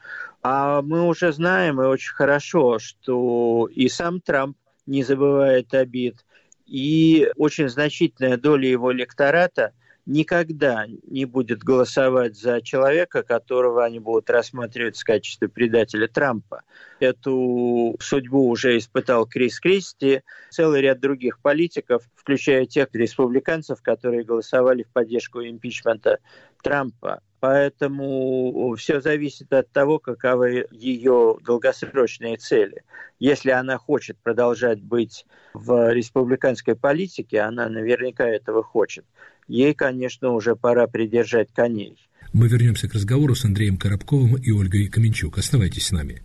А 0.42 0.82
мы 0.82 1.06
уже 1.06 1.32
знаем 1.32 1.80
и 1.80 1.86
очень 1.86 2.14
хорошо, 2.14 2.78
что 2.78 3.68
и 3.72 3.88
сам 3.88 4.20
Трамп 4.20 4.56
не 4.86 5.04
забывает 5.04 5.72
обид, 5.74 6.24
и 6.66 7.30
очень 7.36 7.68
значительная 7.68 8.36
доля 8.36 8.68
его 8.68 8.92
электората 8.92 9.72
никогда 10.10 10.86
не 11.06 11.24
будет 11.24 11.62
голосовать 11.62 12.36
за 12.36 12.60
человека, 12.60 13.22
которого 13.22 13.84
они 13.84 14.00
будут 14.00 14.28
рассматривать 14.28 14.98
в 14.98 15.04
качестве 15.04 15.48
предателя 15.48 16.08
Трампа. 16.08 16.62
Эту 16.98 17.96
судьбу 18.00 18.48
уже 18.48 18.76
испытал 18.76 19.26
Крис 19.26 19.60
Кристи, 19.60 20.22
целый 20.50 20.80
ряд 20.80 21.00
других 21.00 21.38
политиков, 21.38 22.02
включая 22.16 22.66
тех 22.66 22.88
республиканцев, 22.92 23.80
которые 23.82 24.24
голосовали 24.24 24.82
в 24.82 24.88
поддержку 24.88 25.42
импичмента 25.42 26.18
Трампа. 26.62 27.22
Поэтому 27.38 28.74
все 28.76 29.00
зависит 29.00 29.52
от 29.52 29.70
того, 29.70 29.98
каковы 29.98 30.66
ее 30.72 31.38
долгосрочные 31.42 32.36
цели. 32.36 32.82
Если 33.18 33.50
она 33.50 33.78
хочет 33.78 34.18
продолжать 34.18 34.82
быть 34.82 35.24
в 35.54 35.92
республиканской 35.92 36.76
политике, 36.76 37.40
она 37.40 37.68
наверняка 37.68 38.28
этого 38.28 38.62
хочет, 38.62 39.06
ей, 39.50 39.74
конечно, 39.74 40.30
уже 40.30 40.56
пора 40.56 40.86
придержать 40.86 41.48
коней. 41.52 41.96
Мы 42.32 42.48
вернемся 42.48 42.88
к 42.88 42.94
разговору 42.94 43.34
с 43.34 43.44
Андреем 43.44 43.76
Коробковым 43.76 44.36
и 44.36 44.52
Ольгой 44.52 44.86
Каменчук. 44.86 45.38
Оставайтесь 45.38 45.88
с 45.88 45.92
нами. 45.92 46.22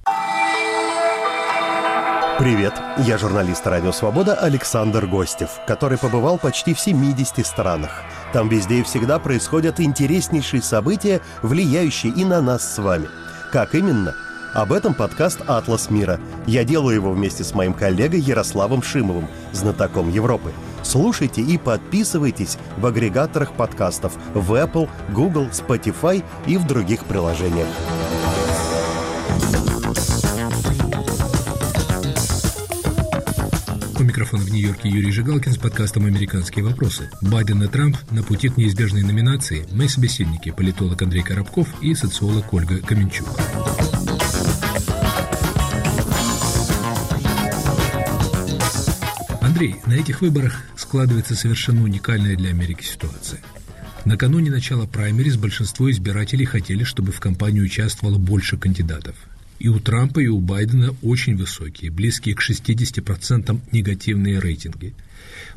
Привет, 2.38 2.74
я 3.08 3.18
журналист 3.18 3.66
«Радио 3.66 3.94
Свобода» 3.94 4.36
Александр 4.36 5.08
Гостев, 5.08 5.52
который 5.66 5.98
побывал 5.98 6.38
почти 6.38 6.74
в 6.74 6.80
70 6.80 7.46
странах. 7.46 8.04
Там 8.34 8.50
везде 8.50 8.82
и 8.82 8.84
всегда 8.84 9.20
происходят 9.20 9.80
интереснейшие 9.80 10.62
события, 10.62 11.22
влияющие 11.42 12.12
и 12.14 12.26
на 12.26 12.42
нас 12.42 12.76
с 12.76 12.78
вами. 12.78 13.08
Как 13.54 13.74
именно? 13.74 14.14
Об 14.56 14.72
этом 14.72 14.94
подкаст 14.94 15.42
«Атлас 15.48 15.90
мира». 15.90 16.18
Я 16.48 16.64
делаю 16.64 16.96
его 16.96 17.12
вместе 17.12 17.44
с 17.44 17.54
моим 17.54 17.74
коллегой 17.74 18.22
Ярославом 18.22 18.82
Шимовым, 18.82 19.28
знатоком 19.52 20.10
Европы. 20.10 20.54
Слушайте 20.82 21.42
и 21.42 21.58
подписывайтесь 21.58 22.58
в 22.78 22.86
агрегаторах 22.86 23.52
подкастов 23.52 24.14
в 24.34 24.54
Apple, 24.54 24.90
Google, 25.10 25.48
Spotify 25.48 26.24
и 26.48 26.56
в 26.56 26.66
других 26.66 27.04
приложениях. 27.04 27.68
микрофона 34.00 34.44
в 34.44 34.52
Нью-Йорке 34.52 34.88
Юрий 34.88 35.12
Жигалкин 35.12 35.52
с 35.52 35.58
подкастом 35.58 36.06
«Американские 36.06 36.64
вопросы». 36.64 37.10
Байден 37.22 37.62
и 37.64 37.68
Трамп 37.68 37.98
на 38.12 38.24
пути 38.24 38.48
к 38.48 38.56
неизбежной 38.56 39.04
номинации. 39.04 39.66
Мои 39.74 39.90
собеседники– 39.90 40.52
политолог 40.56 41.02
Андрей 41.02 41.24
Коробков 41.24 41.68
и 41.82 41.94
социолог 41.96 42.54
Ольга 42.54 42.78
Каменчук. 42.80 43.28
Андрей, 49.56 49.78
на 49.86 49.94
этих 49.94 50.20
выборах 50.20 50.64
складывается 50.76 51.34
совершенно 51.34 51.82
уникальная 51.82 52.36
для 52.36 52.50
Америки 52.50 52.84
ситуация. 52.84 53.40
Накануне 54.04 54.52
начала 54.52 54.86
праймерис 54.86 55.38
большинство 55.38 55.90
избирателей 55.90 56.44
хотели, 56.44 56.84
чтобы 56.84 57.14
в 57.14 57.22
кампании 57.22 57.62
участвовало 57.62 58.18
больше 58.18 58.58
кандидатов– 58.58 59.16
и 59.60 59.70
у 59.70 59.80
Трампа, 59.80 60.20
и 60.20 60.28
у 60.28 60.40
Байдена 60.40 60.94
очень 61.02 61.38
высокие, 61.38 61.90
близкие 61.90 62.36
к 62.36 62.42
60% 62.42 63.60
негативные 63.72 64.40
рейтинги. 64.40 64.94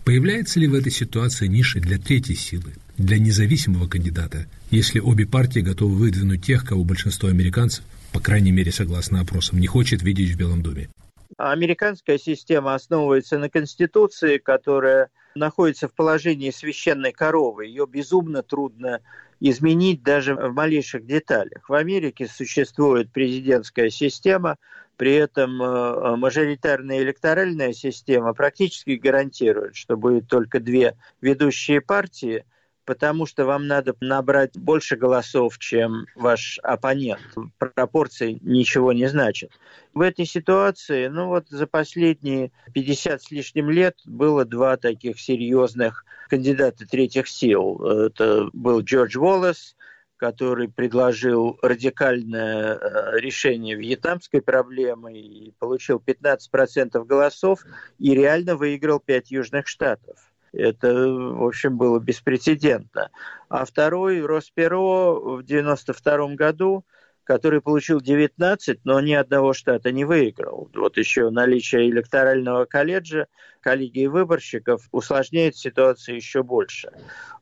Появляется 0.04 0.60
ли 0.60 0.68
в 0.68 0.74
этой 0.74 0.92
ситуации 0.92 1.46
ниша 1.46 1.80
для 1.80 1.98
третьей 1.98 2.36
силы, 2.36 2.74
для 2.96 3.18
независимого 3.18 3.88
кандидата, 3.88 4.46
если 4.70 5.00
обе 5.00 5.26
партии 5.26 5.60
готовы 5.60 5.96
выдвинуть 5.96 6.44
тех, 6.44 6.64
кого 6.64 6.84
большинство 6.84 7.28
американцев, 7.28 7.84
по 8.12 8.20
крайней 8.20 8.52
мере 8.52 8.72
согласно 8.72 9.20
опросам, 9.20 9.58
не 9.58 9.66
хочет 9.66 10.02
видеть 10.02 10.30
в 10.30 10.36
Белом 10.36 10.62
доме? 10.62 10.88
Американская 11.36 12.18
система 12.18 12.74
основывается 12.74 13.38
на 13.38 13.50
Конституции, 13.50 14.38
которая 14.38 15.10
находится 15.34 15.88
в 15.88 15.94
положении 15.94 16.50
священной 16.50 17.12
коровы. 17.12 17.66
Ее 17.66 17.86
безумно 17.86 18.42
трудно 18.42 19.00
изменить 19.40 20.02
даже 20.02 20.34
в 20.34 20.52
малейших 20.52 21.06
деталях. 21.06 21.68
В 21.68 21.74
Америке 21.74 22.26
существует 22.26 23.12
президентская 23.12 23.90
система, 23.90 24.56
при 24.96 25.14
этом 25.14 25.62
э, 25.62 26.16
мажоритарная 26.16 27.02
электоральная 27.02 27.72
система 27.72 28.34
практически 28.34 28.92
гарантирует, 28.92 29.76
что 29.76 29.96
будет 29.96 30.26
только 30.28 30.58
две 30.58 30.96
ведущие 31.20 31.80
партии– 31.80 32.44
потому 32.88 33.26
что 33.26 33.44
вам 33.44 33.66
надо 33.66 33.94
набрать 34.00 34.56
больше 34.56 34.96
голосов, 34.96 35.58
чем 35.58 36.06
ваш 36.14 36.58
оппонент. 36.62 37.20
Пропорции 37.58 38.38
ничего 38.40 38.94
не 38.94 39.06
значат. 39.10 39.50
В 39.92 40.00
этой 40.00 40.24
ситуации, 40.24 41.08
ну 41.08 41.26
вот 41.26 41.50
за 41.50 41.66
последние 41.66 42.50
50 42.72 43.22
с 43.22 43.30
лишним 43.30 43.68
лет 43.68 43.96
было 44.06 44.46
два 44.46 44.78
таких 44.78 45.20
серьезных 45.20 46.06
кандидата 46.30 46.86
третьих 46.86 47.28
сил. 47.28 47.76
Это 47.84 48.48
был 48.54 48.80
Джордж 48.80 49.18
Уоллес, 49.18 49.76
который 50.16 50.70
предложил 50.70 51.58
радикальное 51.60 52.74
э, 52.74 53.20
решение 53.20 53.76
вьетнамской 53.76 54.40
проблемы 54.40 55.12
и 55.12 55.52
получил 55.58 56.02
15% 56.04 57.04
голосов 57.04 57.66
и 57.98 58.14
реально 58.14 58.56
выиграл 58.56 58.98
5 58.98 59.30
южных 59.30 59.68
штатов. 59.68 60.16
Это, 60.52 60.92
в 60.92 61.46
общем, 61.46 61.76
было 61.76 61.98
беспрецедентно. 61.98 63.10
А 63.48 63.64
второй, 63.64 64.20
Росперо, 64.20 65.14
в 65.14 65.44
1992 65.44 66.34
году– 66.34 66.84
который 67.28 67.60
получил 67.60 68.00
19, 68.00 68.86
но 68.86 69.00
ни 69.02 69.12
одного 69.12 69.52
штата 69.52 69.92
не 69.92 70.06
выиграл. 70.06 70.70
Вот 70.74 70.96
еще 70.96 71.28
наличие 71.28 71.90
электорального 71.90 72.64
колледжа, 72.64 73.26
коллегии 73.60 74.06
выборщиков 74.06 74.88
усложняет 74.92 75.54
ситуацию 75.54 76.16
еще 76.16 76.42
больше. 76.42 76.90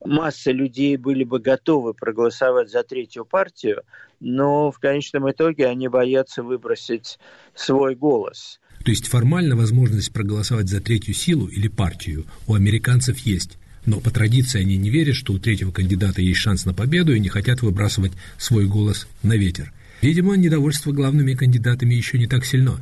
Масса 0.04 0.50
людей 0.50 0.96
были 0.96 1.22
бы 1.22 1.38
готовы 1.38 1.94
проголосовать 1.94 2.68
за 2.68 2.82
третью 2.82 3.24
партию, 3.24 3.84
но 4.18 4.72
в 4.72 4.80
конечном 4.80 5.30
итоге 5.30 5.68
они 5.68 5.86
боятся 5.86 6.42
выбросить 6.42 7.20
свой 7.54 7.94
голос. 7.94 8.60
То 8.86 8.92
есть 8.92 9.08
формально 9.08 9.56
возможность 9.56 10.12
проголосовать 10.12 10.68
за 10.68 10.80
третью 10.80 11.12
силу 11.12 11.48
или 11.48 11.66
партию 11.66 12.24
у 12.46 12.54
американцев 12.54 13.18
есть. 13.18 13.58
Но 13.84 13.98
по 13.98 14.12
традиции 14.12 14.60
они 14.60 14.76
не 14.76 14.90
верят, 14.90 15.16
что 15.16 15.32
у 15.32 15.40
третьего 15.40 15.72
кандидата 15.72 16.22
есть 16.22 16.38
шанс 16.38 16.66
на 16.66 16.72
победу 16.72 17.12
и 17.12 17.18
не 17.18 17.28
хотят 17.28 17.62
выбрасывать 17.62 18.12
свой 18.38 18.66
голос 18.66 19.08
на 19.24 19.32
ветер. 19.32 19.72
Видимо, 20.02 20.36
недовольство 20.36 20.92
главными 20.92 21.34
кандидатами 21.34 21.94
еще 21.94 22.16
не 22.16 22.28
так 22.28 22.44
сильно. 22.44 22.76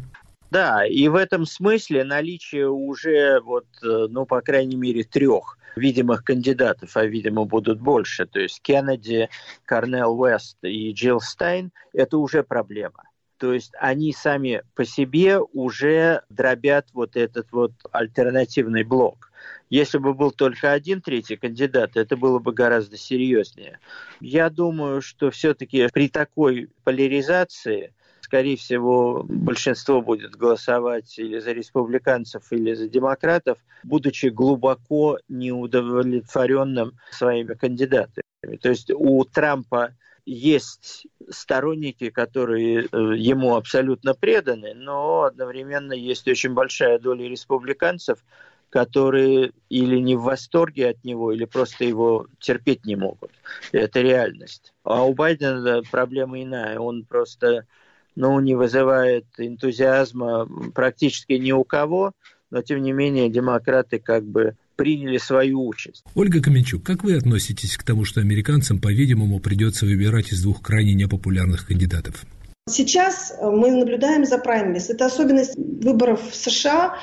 Да, 0.51 0.85
и 0.87 1.09
в 1.09 1.15
этом 1.15 1.47
смысле 1.47 2.05
наличие 2.05 2.69
уже, 2.69 3.41
вот, 3.41 3.65
э, 3.83 4.07
ну, 4.11 4.27
по 4.27 4.43
крайней 4.43 4.77
мере, 4.77 5.05
трех 5.05 5.57
видимых 5.75 6.23
кандидатов, 6.23 6.99
а, 6.99 7.07
видимо, 7.07 7.47
будут 7.47 7.81
больше, 7.81 8.27
то 8.27 8.41
есть 8.41 8.61
Кеннеди, 8.61 9.31
Корнел 9.65 10.21
Уэст 10.21 10.59
и 10.65 10.93
Джилл 10.93 11.23
Стайн, 11.23 11.73
это 11.95 12.19
уже 12.19 12.43
проблема. 12.43 13.05
То 13.39 13.53
есть 13.53 13.73
они 13.79 14.13
сами 14.13 14.63
по 14.75 14.85
себе 14.85 15.39
уже 15.39 16.23
дробят 16.29 16.87
вот 16.93 17.17
этот 17.17 17.51
вот 17.53 17.73
альтернативный 17.93 18.85
блок. 18.85 19.31
Если 19.71 19.99
бы 19.99 20.15
был 20.15 20.31
только 20.31 20.73
один 20.73 21.01
третий 21.01 21.37
кандидат, 21.37 21.97
это 21.97 22.17
было 22.17 22.39
бы 22.39 22.53
гораздо 22.53 22.97
серьезнее. 22.97 23.81
Я 24.21 24.51
думаю, 24.51 25.03
что 25.03 25.31
все-таки 25.31 25.89
при 25.93 26.09
такой 26.09 26.71
поляризации 26.85 27.93
скорее 28.25 28.57
всего, 28.57 29.23
большинство 29.29 30.01
будет 30.01 30.35
голосовать 30.35 31.19
или 31.19 31.39
за 31.39 31.53
республиканцев, 31.53 32.43
или 32.51 32.73
за 32.75 32.89
демократов, 32.89 33.59
будучи 33.85 34.27
глубоко 34.27 35.19
неудовлетворенным 35.29 36.99
своими 37.11 37.53
кандидатами. 37.55 38.57
То 38.61 38.71
есть 38.71 38.91
у 38.91 39.25
Трампа 39.25 39.95
есть 40.27 41.07
сторонники, 41.29 42.11
которые 42.11 42.87
э, 42.91 42.99
ему 43.17 43.57
абсолютно 43.57 44.15
преданы, 44.15 44.75
но 44.75 45.23
одновременно 45.23 45.93
есть 45.93 46.27
очень 46.29 46.55
большая 46.55 46.99
доля 46.99 47.29
республиканцев, 47.29 48.25
которые 48.71 49.53
или 49.69 49.99
не 49.99 50.17
в 50.17 50.23
восторге 50.23 50.89
от 50.91 51.05
него, 51.05 51.33
или 51.33 51.45
просто 51.45 51.85
его 51.85 52.27
терпеть 52.41 52.85
не 52.85 52.97
могут. 52.97 53.31
Это 53.73 54.01
реальность. 54.01 54.73
А 54.83 55.05
у 55.05 55.15
Байдена 55.15 55.83
проблема 55.91 56.43
иная. 56.43 56.79
Он 56.79 57.05
просто 57.05 57.67
ну, 58.17 58.41
не 58.41 58.55
вызывает 58.55 59.27
энтузиазма 59.39 60.49
практически 60.75 61.35
ни 61.35 61.53
у 61.53 61.65
кого, 61.65 62.13
но 62.51 62.63
тем 62.63 62.83
не 62.83 62.93
менее 62.93 63.29
демократы 63.29 63.99
как 63.99 64.25
бы 64.25 64.57
приняли 64.77 65.19
свою 65.19 65.67
участь. 65.67 66.03
Ольга 66.15 66.41
Каменчук, 66.41 66.83
как 66.83 67.05
вы 67.05 67.17
относитесь 67.17 67.77
к 67.77 67.83
тому, 67.83 68.05
что 68.05 68.21
американцам, 68.21 68.79
по-видимому, 68.79 69.41
придется 69.41 69.87
выбирать 69.87 70.33
из 70.33 70.43
двух 70.43 70.63
крайне 70.63 70.95
непопулярных 70.95 71.67
кандидатов? 71.67 72.25
Сейчас 72.69 73.35
мы 73.43 73.71
наблюдаем 73.71 74.25
за 74.25 74.39
праймерис. 74.39 74.89
Это 74.89 75.07
особенность 75.07 75.55
выборов 75.57 76.21
в 76.31 76.35
США 76.35 76.97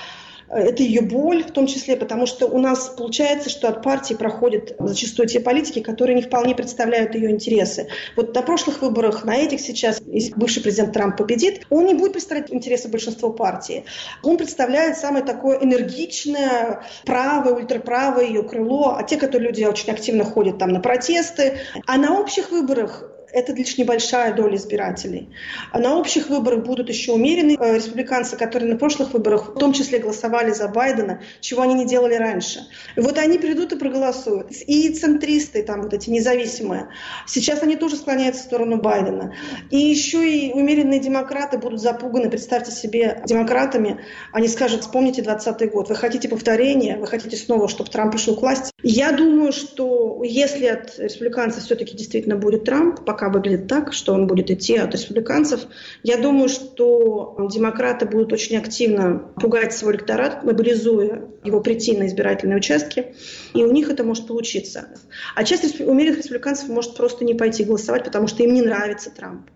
это 0.52 0.84
ее 0.84 1.02
боль 1.02 1.44
в 1.44 1.52
том 1.52 1.68
числе, 1.68 1.96
потому 1.96 2.26
что 2.26 2.48
у 2.48 2.60
нас 2.60 2.90
получается, 2.90 3.50
что 3.50 3.70
от 3.70 3.82
партии 3.82 4.14
проходят 4.14 4.76
зачастую 4.80 5.28
те 5.28 5.40
политики, 5.40 5.80
которые 5.80 6.16
не 6.16 6.22
вполне 6.22 6.56
представляют 6.56 7.16
ее 7.16 7.32
интересы. 7.32 7.88
Вот 8.16 8.36
на 8.36 8.42
прошлых 8.42 8.82
выборах, 8.82 9.24
на 9.24 9.36
этих 9.36 9.62
сейчас, 9.62 10.02
если 10.06 10.34
бывший 10.34 10.62
президент 10.62 10.94
Трамп 10.94 11.18
победит, 11.18 11.66
он 11.70 11.86
не 11.86 11.94
будет 11.94 12.14
представлять 12.14 12.52
интересы 12.52 12.90
большинства 12.90 13.30
партии. 13.30 13.86
Он 14.24 14.38
представляет 14.38 14.98
самое 14.98 15.24
такое 15.24 15.60
энергичное, 15.60 16.84
правое, 17.06 17.54
ультраправое 17.54 18.26
ее 18.26 18.44
крыло, 18.44 18.96
а 18.98 19.04
те, 19.04 19.18
которые 19.18 19.50
люди 19.50 19.64
очень 19.64 19.92
активно 19.92 20.26
ходят 20.26 20.58
там 20.58 20.70
на 20.70 20.80
протесты. 20.80 21.60
А 21.88 21.98
на 21.98 22.20
общих 22.20 22.52
выборах 22.52 23.06
это 23.34 23.54
лишь 23.54 23.78
небольшая 23.78 24.34
доля 24.34 24.56
избирателей. 24.56 25.30
А 25.72 25.80
на 25.80 25.98
общих 25.98 26.30
выборах 26.30 26.66
будут 26.66 26.90
еще 26.90 27.14
умеренные 27.14 27.58
э, 27.60 27.76
республиканцы, 27.76 28.38
которые 28.38 28.72
на 28.72 28.78
прошлых 28.78 29.14
выборах 29.14 29.56
в 29.56 29.60
том 29.60 29.74
числе 29.74 30.00
голосовали 30.00 30.52
за 30.52 30.68
Байдена, 30.68 31.22
чего 31.40 31.62
они 31.62 31.74
не 31.74 31.86
делали 31.86 32.16
раньше. 32.16 32.60
И 32.96 33.00
вот 33.00 33.18
они 33.18 33.38
придут 33.38 33.74
и 33.74 33.78
проголосуют. 33.78 34.52
И 34.52 34.90
центристы, 34.90 35.64
там 35.64 35.82
вот 35.82 35.94
эти 35.94 36.10
независимые, 36.10 36.90
сейчас 37.28 37.64
они 37.64 37.76
тоже 37.76 37.96
склоняются 37.96 38.44
в 38.44 38.46
сторону 38.46 38.78
Байдена. 38.78 39.36
И 39.70 39.78
еще 39.78 40.30
и 40.30 40.52
умеренные 40.54 41.00
демократы 41.00 41.58
будут 41.58 41.82
запуганы, 41.82 42.30
представьте 42.30 42.72
себе, 42.72 43.22
демократами. 43.26 44.02
Они 44.32 44.48
скажут, 44.48 44.82
вспомните 44.82 45.22
20 45.22 45.72
год, 45.72 45.90
вы 45.90 45.96
хотите 45.96 46.30
повторения, 46.30 46.98
вы 46.98 47.08
хотите 47.08 47.38
снова, 47.38 47.68
чтобы 47.68 47.90
Трамп 47.90 48.12
пришел 48.14 48.36
к 48.36 48.42
власти. 48.42 48.72
Я 48.84 49.12
думаю, 49.12 49.52
что 49.52 50.22
если 50.24 50.66
от 50.66 50.98
республиканцев 50.98 51.64
все-таки 51.64 51.96
действительно 51.96 52.36
будет 52.36 52.66
Трамп, 52.66 53.06
пока 53.06 53.21
пока 53.22 53.32
выглядит 53.32 53.68
так, 53.68 53.94
что 53.94 54.14
он 54.14 54.26
будет 54.26 54.50
идти 54.50 54.78
от 54.78 54.94
республиканцев. 54.94 55.68
Я 56.02 56.18
думаю, 56.18 56.50
что 56.50 57.38
демократы 57.54 58.08
будут 58.08 58.34
очень 58.34 58.58
активно 58.58 59.20
пугать 59.40 59.74
свой 59.74 59.94
электорат, 59.94 60.44
мобилизуя 60.44 61.22
его 61.44 61.62
прийти 61.62 61.96
на 61.96 62.08
избирательные 62.08 62.58
участки, 62.58 63.14
и 63.54 63.64
у 63.64 63.72
них 63.72 63.92
это 63.92 64.04
может 64.04 64.26
получиться. 64.26 64.88
А 65.36 65.44
часть 65.44 65.80
умеренных 65.80 66.18
республиканцев 66.18 66.68
может 66.70 66.96
просто 66.96 67.24
не 67.24 67.36
пойти 67.36 67.64
голосовать, 67.64 68.06
потому 68.06 68.28
что 68.28 68.42
им 68.42 68.56
не 68.56 68.64
нравится 68.64 69.12
Трамп. 69.12 69.48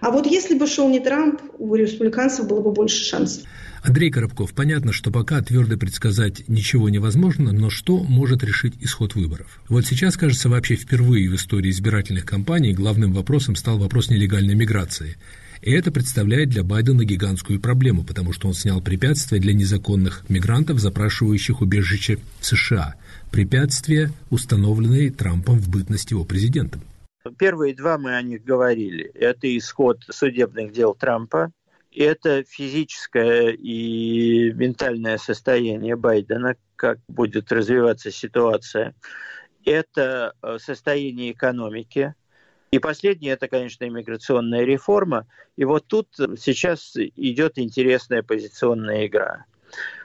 А 0.00 0.10
вот 0.10 0.26
если 0.26 0.56
бы 0.56 0.66
шел 0.66 0.88
не 0.88 1.00
Трамп, 1.00 1.40
у 1.58 1.74
республиканцев 1.74 2.46
было 2.46 2.60
бы 2.60 2.72
больше 2.72 3.04
шансов. 3.04 3.42
Андрей 3.82 4.10
Коробков, 4.10 4.52
понятно, 4.54 4.92
что 4.92 5.10
пока 5.10 5.40
твердо 5.40 5.76
предсказать 5.76 6.48
ничего 6.48 6.88
невозможно, 6.88 7.52
но 7.52 7.70
что 7.70 7.98
может 7.98 8.42
решить 8.42 8.74
исход 8.80 9.14
выборов? 9.14 9.60
Вот 9.68 9.86
сейчас, 9.86 10.16
кажется, 10.16 10.48
вообще 10.48 10.74
впервые 10.74 11.30
в 11.30 11.36
истории 11.36 11.70
избирательных 11.70 12.24
кампаний 12.26 12.72
главным 12.72 13.12
вопросом 13.12 13.56
стал 13.56 13.78
вопрос 13.78 14.10
нелегальной 14.10 14.54
миграции. 14.54 15.16
И 15.62 15.72
это 15.72 15.90
представляет 15.90 16.50
для 16.50 16.62
Байдена 16.62 17.04
гигантскую 17.04 17.60
проблему, 17.60 18.04
потому 18.04 18.32
что 18.32 18.48
он 18.48 18.54
снял 18.54 18.80
препятствия 18.80 19.40
для 19.40 19.52
незаконных 19.52 20.24
мигрантов, 20.28 20.78
запрашивающих 20.78 21.60
убежище 21.60 22.18
в 22.40 22.46
США. 22.46 22.94
Препятствия, 23.32 24.12
установленные 24.30 25.10
Трампом 25.10 25.58
в 25.58 25.68
бытность 25.68 26.10
его 26.12 26.24
президентом. 26.24 26.82
Первые 27.36 27.74
два 27.74 27.98
мы 27.98 28.14
о 28.14 28.22
них 28.22 28.44
говорили. 28.44 29.10
Это 29.14 29.56
исход 29.56 30.04
судебных 30.08 30.72
дел 30.72 30.94
Трампа, 30.94 31.52
это 31.94 32.44
физическое 32.44 33.50
и 33.50 34.52
ментальное 34.52 35.18
состояние 35.18 35.96
Байдена, 35.96 36.56
как 36.76 36.98
будет 37.08 37.50
развиваться 37.50 38.10
ситуация. 38.10 38.94
Это 39.64 40.34
э, 40.42 40.58
состояние 40.60 41.32
экономики. 41.32 42.14
И 42.70 42.78
последнее, 42.78 43.32
это, 43.32 43.48
конечно, 43.48 43.84
иммиграционная 43.84 44.64
реформа. 44.64 45.26
И 45.56 45.64
вот 45.64 45.86
тут 45.86 46.08
сейчас 46.38 46.94
идет 46.96 47.58
интересная 47.58 48.22
позиционная 48.22 49.06
игра. 49.06 49.46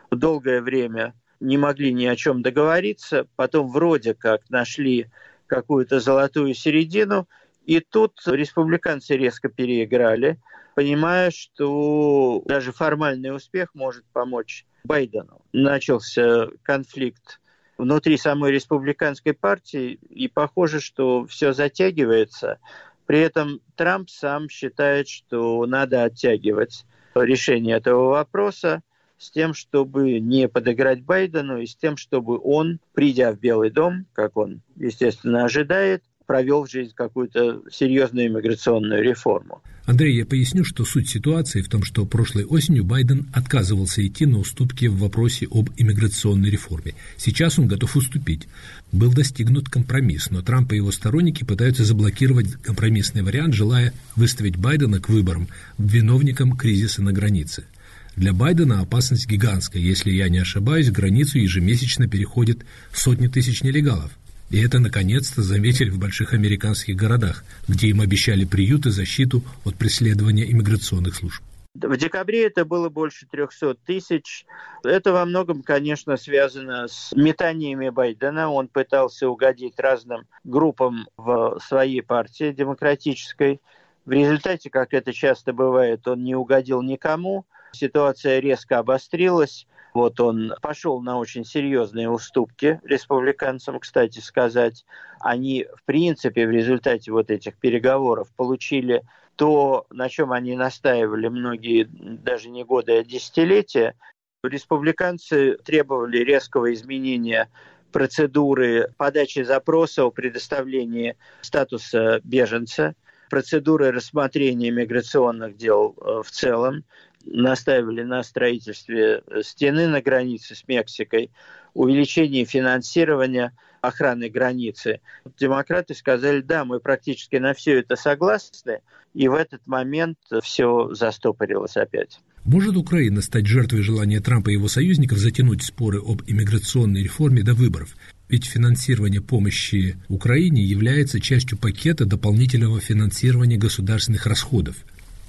Долгое 0.09 0.61
время 0.61 1.13
не 1.39 1.57
могли 1.57 1.93
ни 1.93 2.05
о 2.05 2.15
чем 2.15 2.41
договориться, 2.41 3.27
потом 3.35 3.69
вроде 3.69 4.13
как 4.13 4.49
нашли 4.49 5.07
какую-то 5.53 5.99
золотую 5.99 6.53
середину, 6.53 7.27
и 7.65 7.79
тут 7.79 8.21
республиканцы 8.25 9.15
резко 9.15 9.49
переиграли– 9.49 10.39
понимая, 10.75 11.31
что 11.31 12.41
даже 12.45 12.71
формальный 12.71 13.35
успех 13.35 13.69
может 13.73 14.03
помочь 14.13 14.65
Байдену. 14.83 15.41
Начался 15.53 16.47
конфликт 16.63 17.39
внутри 17.77 18.17
самой 18.17 18.51
республиканской 18.51 19.33
партии, 19.33 19.99
и 20.09 20.27
похоже, 20.27 20.79
что 20.79 21.25
все 21.25 21.53
затягивается. 21.53 22.59
При 23.05 23.19
этом 23.19 23.59
Трамп 23.75 24.09
сам 24.09 24.49
считает, 24.49 25.07
что 25.07 25.65
надо 25.65 26.03
оттягивать 26.03 26.85
решение 27.15 27.77
этого 27.77 28.09
вопроса 28.09 28.81
с 29.23 29.31
тем, 29.31 29.53
чтобы 29.53 30.19
не 30.19 30.47
подыграть 30.47 31.01
Байдену, 31.01 31.59
и 31.59 31.65
с 31.65 31.75
тем, 31.75 31.97
чтобы 31.97 32.39
он, 32.43 32.79
придя 32.93 33.31
в 33.31 33.39
Белый 33.39 33.71
дом, 33.71 34.05
как 34.13 34.37
он, 34.37 34.61
естественно, 34.75 35.45
ожидает, 35.45 36.03
провел 36.25 36.65
в 36.65 36.71
жизнь 36.71 36.93
какую-то 36.95 37.63
серьезную 37.71 38.27
иммиграционную 38.27 39.03
реформу. 39.03 39.61
Андрей, 39.85 40.15
я 40.15 40.25
поясню, 40.25 40.63
что 40.63 40.85
суть 40.85 41.09
ситуации 41.09 41.61
в 41.61 41.67
том, 41.67 41.83
что 41.83 42.05
прошлой 42.05 42.45
осенью 42.45 42.85
Байден 42.85 43.27
отказывался 43.33 44.05
идти 44.05 44.25
на 44.25 44.39
уступки 44.39 44.85
в 44.85 44.97
вопросе 44.97 45.45
об 45.51 45.69
иммиграционной 45.75 46.49
реформе. 46.49 46.95
Сейчас 47.17 47.59
он 47.59 47.67
готов 47.67 47.97
уступить. 47.97 48.47
Был 48.93 49.11
достигнут 49.11 49.69
компромисс, 49.69 50.31
но 50.31 50.41
Трамп 50.41 50.71
и 50.71 50.77
его 50.77 50.91
сторонники 50.91 51.43
пытаются 51.43 51.83
заблокировать 51.83 52.53
компромиссный 52.53 53.23
вариант, 53.23 53.55
желая 53.55 53.93
выставить 54.15 54.55
Байдена 54.55 55.01
к 55.01 55.09
выборам 55.09 55.49
виновником 55.77 56.55
кризиса 56.55 57.03
на 57.03 57.11
границе. 57.11 57.65
Для 58.15 58.31
Байдена 58.31 58.81
опасность 58.81 59.27
гигантская. 59.27 59.81
Если 59.81 60.11
я 60.11 60.29
не 60.29 60.39
ошибаюсь, 60.39 60.91
границу 60.91 61.39
ежемесячно 61.39 62.07
переходят 62.07 62.59
сотни 62.91 63.27
тысяч 63.27 63.63
нелегалов. 63.63 64.11
И 64.51 64.63
это 64.63 64.77
наконец-то 64.77 65.41
заметили 65.41 65.89
в 65.89 65.97
больших 65.97 66.33
американских 66.33 66.95
городах, 66.95 67.43
где 67.67 67.87
им 67.87 68.01
обещали 68.01 68.45
приют 68.45 68.85
и 68.85 68.91
защиту 68.91 69.43
от 69.65 69.75
преследования 69.75 70.49
иммиграционных 70.51 71.15
служб. 71.15 71.41
В 71.73 71.97
декабре 71.97 72.45
это 72.45 72.65
было 72.65 72.89
больше 72.89 73.25
300 73.25 73.73
тысяч. 73.83 74.45
Это 74.83 75.11
во 75.11 75.25
многом, 75.25 75.63
конечно, 75.63 76.17
связано 76.17 76.87
с 76.87 77.11
метаниями 77.15 77.89
Байдена. 77.89 78.51
Он 78.51 78.67
пытался 78.67 79.27
угодить 79.27 79.79
разным 79.79 80.27
группам 80.43 81.07
в 81.17 81.57
своей 81.67 82.03
партии 82.03 82.51
демократической. 82.51 83.59
В 84.05 84.11
результате, 84.11 84.69
как 84.69 84.93
это 84.93 85.13
часто 85.13 85.51
бывает, 85.51 86.07
он 86.07 86.23
не 86.23 86.35
угодил 86.35 86.83
никому. 86.83 87.47
Ситуация 87.73 88.39
резко 88.39 88.79
обострилась. 88.79 89.67
Вот 89.93 90.19
он 90.19 90.53
пошел 90.61 91.01
на 91.01 91.19
очень 91.19 91.45
серьезные 91.45 92.09
уступки 92.09 92.79
республиканцам, 92.83 93.79
кстати 93.79 94.19
сказать. 94.19 94.85
Они, 95.19 95.67
в 95.75 95.83
принципе, 95.85 96.47
в 96.47 96.51
результате 96.51 97.11
вот 97.11 97.29
этих 97.29 97.57
переговоров 97.57 98.29
получили 98.35 99.03
то, 99.35 99.85
на 99.89 100.09
чем 100.09 100.31
они 100.31 100.55
настаивали 100.55 101.27
многие 101.27 101.87
даже 101.89 102.49
не 102.49 102.63
годы, 102.63 102.99
а 102.99 103.03
десятилетия. 103.03 103.95
Республиканцы 104.43 105.57
требовали 105.63 106.17
резкого 106.17 106.73
изменения 106.73 107.49
процедуры 107.91 108.93
подачи 108.97 109.43
запроса 109.43 110.03
о 110.03 110.11
предоставлении 110.11 111.15
статуса 111.41 112.19
беженца, 112.23 112.95
процедуры 113.29 113.91
рассмотрения 113.91 114.69
миграционных 114.71 115.55
дел 115.55 115.95
э, 115.97 116.21
в 116.23 116.29
целом, 116.29 116.83
настаивали 117.25 118.03
на 118.03 118.23
строительстве 118.23 119.23
стены 119.41 119.87
на 119.87 120.01
границе 120.01 120.55
с 120.55 120.67
Мексикой, 120.67 121.31
увеличении 121.73 122.43
финансирования 122.43 123.53
охраны 123.81 124.29
границы. 124.29 125.01
Демократы 125.37 125.93
сказали, 125.93 126.41
да, 126.41 126.63
мы 126.63 126.79
практически 126.79 127.35
на 127.35 127.53
все 127.53 127.79
это 127.79 127.95
согласны, 127.95 128.79
и 129.13 129.27
в 129.27 129.33
этот 129.33 129.67
момент 129.67 130.17
все 130.41 130.93
застопорилось 130.93 131.75
опять. 131.75 132.19
Может 132.45 132.75
Украина 132.75 133.21
стать 133.21 133.45
жертвой 133.45 133.81
желания 133.81 134.19
Трампа 134.19 134.49
и 134.49 134.53
его 134.53 134.67
союзников 134.67 135.17
затянуть 135.17 135.63
споры 135.63 135.99
об 135.99 136.23
иммиграционной 136.27 137.03
реформе 137.03 137.41
до 137.41 137.53
выборов? 137.53 137.95
Ведь 138.27 138.45
финансирование 138.45 139.21
помощи 139.21 139.97
Украине 140.09 140.61
является 140.61 141.19
частью 141.21 141.57
пакета 141.57 142.05
дополнительного 142.05 142.79
финансирования 142.81 143.57
государственных 143.57 144.25
расходов 144.25 144.77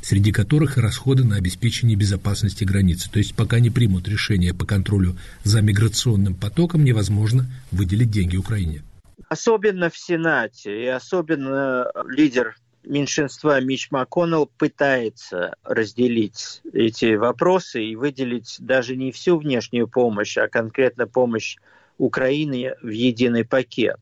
среди 0.04 0.32
которых 0.32 0.76
и 0.76 0.80
расходы 0.82 1.24
на 1.24 1.36
обеспечение 1.36 1.96
безопасности 1.96 2.62
границы. 2.64 3.10
То 3.10 3.18
есть 3.18 3.34
пока 3.34 3.58
не 3.58 3.70
примут 3.70 4.06
решение 4.06 4.52
по 4.52 4.66
контролю 4.66 5.16
за 5.44 5.62
миграционным 5.62 6.34
потоком, 6.34 6.84
невозможно 6.84 7.46
выделить 7.72 8.10
деньги 8.10 8.36
Украине. 8.36 8.82
Особенно 9.30 9.88
в 9.88 9.96
Сенате 9.96 10.84
и 10.84 10.86
особенно 10.86 11.90
лидер 12.06 12.54
меньшинства 12.84 13.58
Мич 13.62 13.90
МакКоннелл 13.90 14.50
пытается 14.58 15.54
разделить 15.64 16.60
эти 16.70 17.14
вопросы 17.14 17.82
и 17.82 17.96
выделить 17.96 18.56
даже 18.58 18.96
не 18.96 19.10
всю 19.10 19.38
внешнюю 19.38 19.88
помощь, 19.88 20.36
а 20.36 20.48
конкретно 20.48 21.06
помощь 21.06 21.56
Украины 21.98 22.74
в 22.82 22.88
единый 22.88 23.44
пакет. 23.44 24.00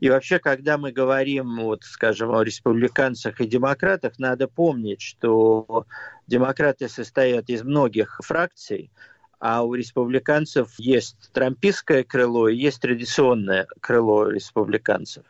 И 0.00 0.10
вообще, 0.10 0.38
когда 0.38 0.78
мы 0.78 0.92
говорим, 0.92 1.56
вот, 1.60 1.84
скажем, 1.84 2.30
о 2.30 2.42
республиканцах 2.42 3.40
и 3.40 3.46
демократах, 3.46 4.18
надо 4.18 4.48
помнить, 4.48 5.00
что 5.00 5.86
демократы 6.26 6.88
состоят 6.88 7.48
из 7.48 7.62
многих 7.62 8.20
фракций, 8.22 8.90
а 9.40 9.62
у 9.62 9.74
республиканцев 9.74 10.74
есть 10.78 11.30
трампистское 11.32 12.02
крыло 12.02 12.48
и 12.48 12.56
есть 12.56 12.80
традиционное 12.80 13.68
крыло 13.80 14.28
республиканцев. 14.28 15.24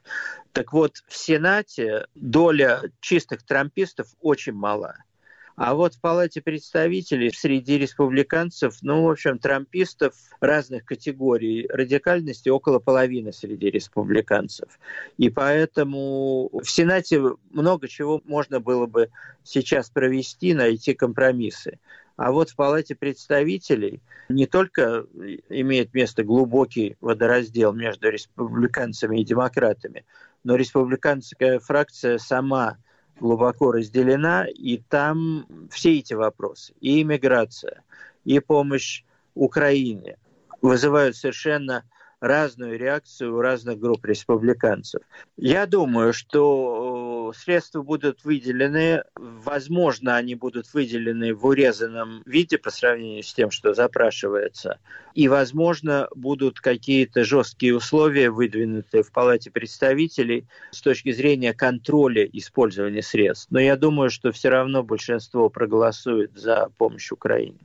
Так 0.53 0.73
вот, 0.73 0.97
в 1.07 1.17
Сенате 1.17 2.07
доля 2.15 2.81
чистых 3.01 3.43
трампистов 3.45 4.09
очень 4.21 4.55
мала. 4.55 4.97
А 5.59 5.75
вот 5.75 5.95
в 5.95 6.01
Палате 6.01 6.41
представителей 6.41 7.33
среди 7.33 7.79
республиканцев, 7.79 8.77
ну, 8.81 9.03
в 9.03 9.11
общем, 9.11 9.41
трампистов 9.41 10.15
разных 10.41 10.85
категорий 10.85 11.67
радикальности 11.67 12.49
около 12.49 12.79
половины 12.79 13.33
среди 13.33 13.69
республиканцев. 13.69 14.79
И 15.17 15.31
поэтому 15.31 16.49
в 16.53 16.71
Сенате 16.71 17.21
много 17.51 17.89
чего 17.89 18.23
можно 18.25 18.61
было 18.61 18.87
бы 18.87 19.11
сейчас 19.43 19.91
провести, 19.91 20.55
найти 20.55 20.95
компромиссы. 20.95 21.81
А 22.17 22.31
вот 22.31 22.51
в 22.51 22.55
Палате 22.55 22.95
представителей 22.95 24.01
не 24.29 24.47
только 24.47 25.07
имеет 25.49 25.93
место 25.93 26.23
глубокий 26.23 26.97
водораздел 27.01 27.73
между 27.73 28.11
республиканцами 28.11 29.21
и 29.21 29.25
демократами, 29.25 30.05
но 30.45 30.55
республиканская 30.55 31.59
фракция 31.59 32.19
сама 32.19 32.77
глубоко 33.21 33.73
разделена, 33.73 34.47
и 34.47 34.79
там 34.79 35.47
все 35.71 35.99
эти 35.99 36.15
вопросы, 36.15 36.75
и 36.81 37.03
иммиграция, 37.03 37.83
и 38.25 38.41
помощь 38.41 39.05
Украине 39.35 40.17
вызывают 40.61 41.17
совершенно 41.17 41.85
разную 42.21 42.79
реакцию 42.79 43.37
у 43.37 43.41
разных 43.41 43.79
групп 43.79 44.05
республиканцев. 44.05 45.03
Я 45.37 45.67
думаю, 45.67 46.13
что 46.13 47.08
средства 47.33 47.83
будут 47.83 48.25
выделены, 48.25 49.05
возможно, 49.17 50.17
они 50.17 50.35
будут 50.35 50.73
выделены 50.73 51.35
в 51.35 51.47
урезанном 51.47 52.23
виде 52.27 52.59
по 52.59 52.71
сравнению 52.71 53.23
с 53.23 53.33
тем, 53.33 53.51
что 53.51 53.75
запрашивается, 53.75 54.79
и, 55.15 55.29
возможно, 55.29 56.09
будут 56.15 56.61
какие-то 56.61 57.25
жесткие 57.25 57.77
условия 57.77 58.31
выдвинуты 58.31 59.03
в 59.03 59.13
Палате 59.13 59.51
представителей 59.51 60.47
с 60.71 60.81
точки 60.81 61.13
зрения 61.13 61.55
контроля 61.55 62.25
использования 62.25 63.03
средств. 63.03 63.49
Но 63.51 63.61
я 63.61 63.77
думаю, 63.77 64.11
что 64.11 64.33
все 64.33 64.49
равно 64.49 64.83
большинство 64.83 65.49
проголосует 65.49 66.37
за 66.37 66.71
помощь 66.79 67.11
Украине. 67.11 67.59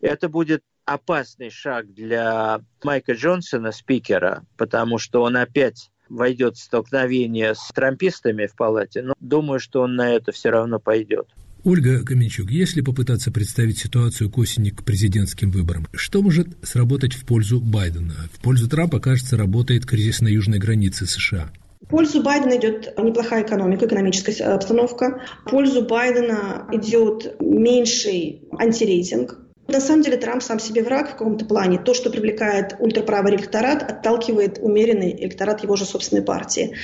Это 0.00 0.28
будет 0.28 0.62
опасный 0.84 1.50
шаг 1.50 1.92
для 1.92 2.60
Майка 2.82 3.12
Джонсона, 3.12 3.72
спикера, 3.72 4.44
потому 4.56 4.98
что 4.98 5.22
он 5.22 5.36
опять 5.36 5.90
войдет 6.10 6.56
в 6.56 6.62
столкновение 6.62 7.54
с 7.54 7.70
трампистами 7.74 8.46
в 8.46 8.54
палате, 8.54 9.02
но 9.02 9.14
думаю, 9.20 9.60
что 9.60 9.80
он 9.82 9.96
на 9.96 10.10
это 10.10 10.32
все 10.32 10.50
равно 10.50 10.78
пойдет. 10.78 11.28
Ольга 11.62 12.02
Каменчук, 12.02 12.50
если 12.50 12.80
попытаться 12.80 13.30
представить 13.30 13.78
ситуацию 13.78 14.30
к 14.30 14.38
осени 14.38 14.70
к 14.70 14.82
президентским 14.82 15.50
выборам, 15.50 15.86
что 15.92 16.22
может 16.22 16.48
сработать 16.62 17.12
в 17.12 17.26
пользу 17.26 17.60
Байдена? 17.60 18.14
В 18.32 18.40
пользу 18.40 18.68
Трампа, 18.68 18.98
кажется, 18.98 19.36
работает 19.36 19.84
кризис 19.84 20.22
на 20.22 20.28
южной 20.28 20.58
границе 20.58 21.06
США. 21.06 21.50
В 21.82 21.86
пользу 21.88 22.22
Байдена 22.22 22.56
идет 22.58 22.94
неплохая 22.98 23.44
экономика, 23.44 23.86
экономическая 23.86 24.54
обстановка. 24.54 25.22
В 25.44 25.50
пользу 25.50 25.82
Байдена 25.82 26.66
идет 26.72 27.36
меньший 27.40 28.42
антирейтинг 28.58 29.38
на 29.70 29.80
самом 29.80 30.02
деле 30.02 30.16
Трамп 30.16 30.42
сам 30.42 30.58
себе 30.58 30.82
враг 30.82 31.08
в 31.08 31.12
каком-то 31.12 31.44
плане. 31.44 31.78
То, 31.78 31.94
что 31.94 32.10
привлекает 32.10 32.76
ультраправый 32.78 33.34
электорат, 33.34 33.82
отталкивает 33.82 34.58
умеренный 34.60 35.12
электорат 35.12 35.62
его 35.62 35.76
же 35.76 35.84
собственной 35.84 36.22
партии. 36.22 36.76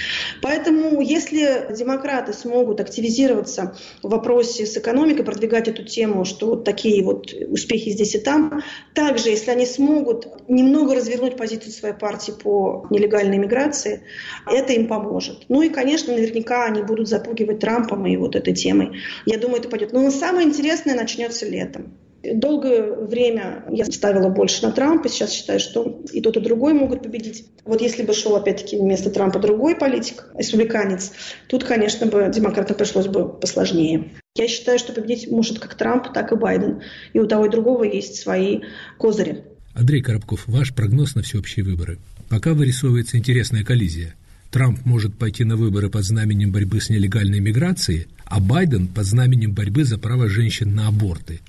Поэтому 0.42 1.01
если 1.01 1.66
демократы 1.70 2.33
смогут 2.33 2.81
активизироваться 2.81 3.77
в 4.03 4.09
вопросе 4.09 4.66
с 4.66 4.77
экономикой, 4.77 5.25
продвигать 5.25 5.68
эту 5.68 5.85
тему, 5.85 6.25
что 6.25 6.46
вот 6.46 6.64
такие 6.64 7.05
вот 7.05 7.33
успехи 7.33 7.90
здесь 7.90 8.14
и 8.14 8.18
там, 8.18 8.62
также 8.94 9.31
если 9.31 9.51
они 9.51 9.66
смогут 9.66 10.49
немного 10.49 10.94
развернуть 10.94 11.37
позицию 11.37 11.72
своей 11.72 11.94
партии 11.94 12.33
по 12.33 12.87
нелегальной 12.90 13.38
миграции, 13.38 14.03
это 14.46 14.72
им 14.72 14.87
поможет. 14.87 15.44
Ну 15.49 15.62
и, 15.62 15.68
конечно, 15.68 16.14
наверняка 16.14 16.64
они 16.64 16.83
будут 16.83 17.09
запугивать 17.09 17.61
Трампом 17.61 18.07
и 18.07 18.16
вот 18.16 18.37
этой 18.37 18.55
темой. 18.55 19.01
Я 19.27 19.38
думаю, 19.38 19.61
это 19.61 19.68
пойдет. 19.68 19.92
Но 19.92 20.11
самое 20.11 20.46
интересное 20.46 20.94
начнется 20.94 21.46
летом. 21.46 21.92
Долгое 22.35 22.93
время 23.07 23.65
я 23.71 23.85
ставила 23.85 24.29
больше 24.29 24.62
на 24.62 24.73
Трампа, 24.73 25.09
сейчас 25.09 25.33
считаю, 25.33 25.61
что 25.61 26.03
и 26.12 26.21
тот, 26.21 26.37
и 26.37 26.41
другой 26.41 26.73
могут 26.73 27.03
победить. 27.03 27.47
Вот 27.65 27.81
если 27.81 28.03
бы 28.03 28.15
шел, 28.15 28.37
опять-таки, 28.37 28.77
вместо 28.77 29.11
Трампа 29.11 29.39
другой 29.39 29.77
политик, 29.77 30.29
республиканец, 30.37 31.12
тут, 31.49 31.65
конечно, 31.65 32.07
бы 32.07 32.31
демократам 32.35 32.77
пришлось 32.77 33.07
бы 33.07 33.29
посложнее. 33.29 34.12
Я 34.37 34.49
считаю, 34.49 34.79
что 34.79 34.93
победить 34.93 35.31
может 35.31 35.59
как 35.59 35.75
Трамп, 35.75 36.12
так 36.12 36.33
и 36.33 36.37
Байден. 36.37 36.83
И 37.12 37.19
у 37.19 37.27
того 37.27 37.47
и 37.47 37.51
другого 37.51 37.85
есть 37.85 38.17
свои 38.17 38.61
козыри. 38.99 39.45
Андрей 39.75 40.03
Коробков, 40.03 40.45
ваш 40.47 40.75
прогноз 40.75 41.15
на 41.15 41.23
всеобщие 41.23 41.65
выборы. 41.65 41.99
Пока 42.29 42.55
вырисовывается 42.55 43.19
интересная 43.19 43.65
коллизия. 43.65 44.15
Трамп 44.51 44.85
может 44.85 45.15
пойти 45.15 45.45
на 45.45 45.57
выборы 45.57 45.91
под 45.91 46.05
знаменем 46.05 46.51
борьбы 46.51 46.81
с 46.81 46.89
нелегальной 46.89 47.41
миграцией, 47.41 48.07
а 48.25 48.41
Байден 48.41 48.87
под 48.87 49.05
знаменем 49.05 49.53
борьбы 49.53 49.85
за 49.85 49.99
право 49.99 50.29
женщин 50.29 50.75
на 50.75 50.89
аборты. 50.89 51.41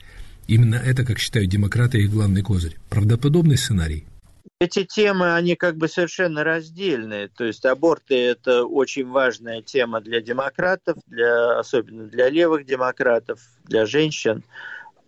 Именно 0.48 0.76
это, 0.76 1.04
как 1.04 1.20
считают 1.20 1.50
демократы, 1.50 2.00
их 2.00 2.12
главный 2.12 2.42
козырь. 2.42 2.78
Правдоподобный 2.90 3.58
сценарий? 3.58 4.06
Эти 4.60 4.86
темы, 4.86 5.36
они 5.36 5.56
как 5.56 5.78
бы 5.78 5.88
совершенно 5.88 6.44
раздельные. 6.44 7.28
То 7.28 7.44
есть 7.44 7.66
аборты– 7.66 8.16
это 8.16 8.64
очень 8.64 9.08
важная 9.08 9.62
тема 9.62 10.02
для 10.02 10.20
демократов, 10.22 10.98
для, 11.06 11.60
особенно 11.60 12.08
для 12.08 12.30
левых 12.30 12.66
демократов, 12.66 13.40
для 13.66 13.86
женщин. 13.86 14.44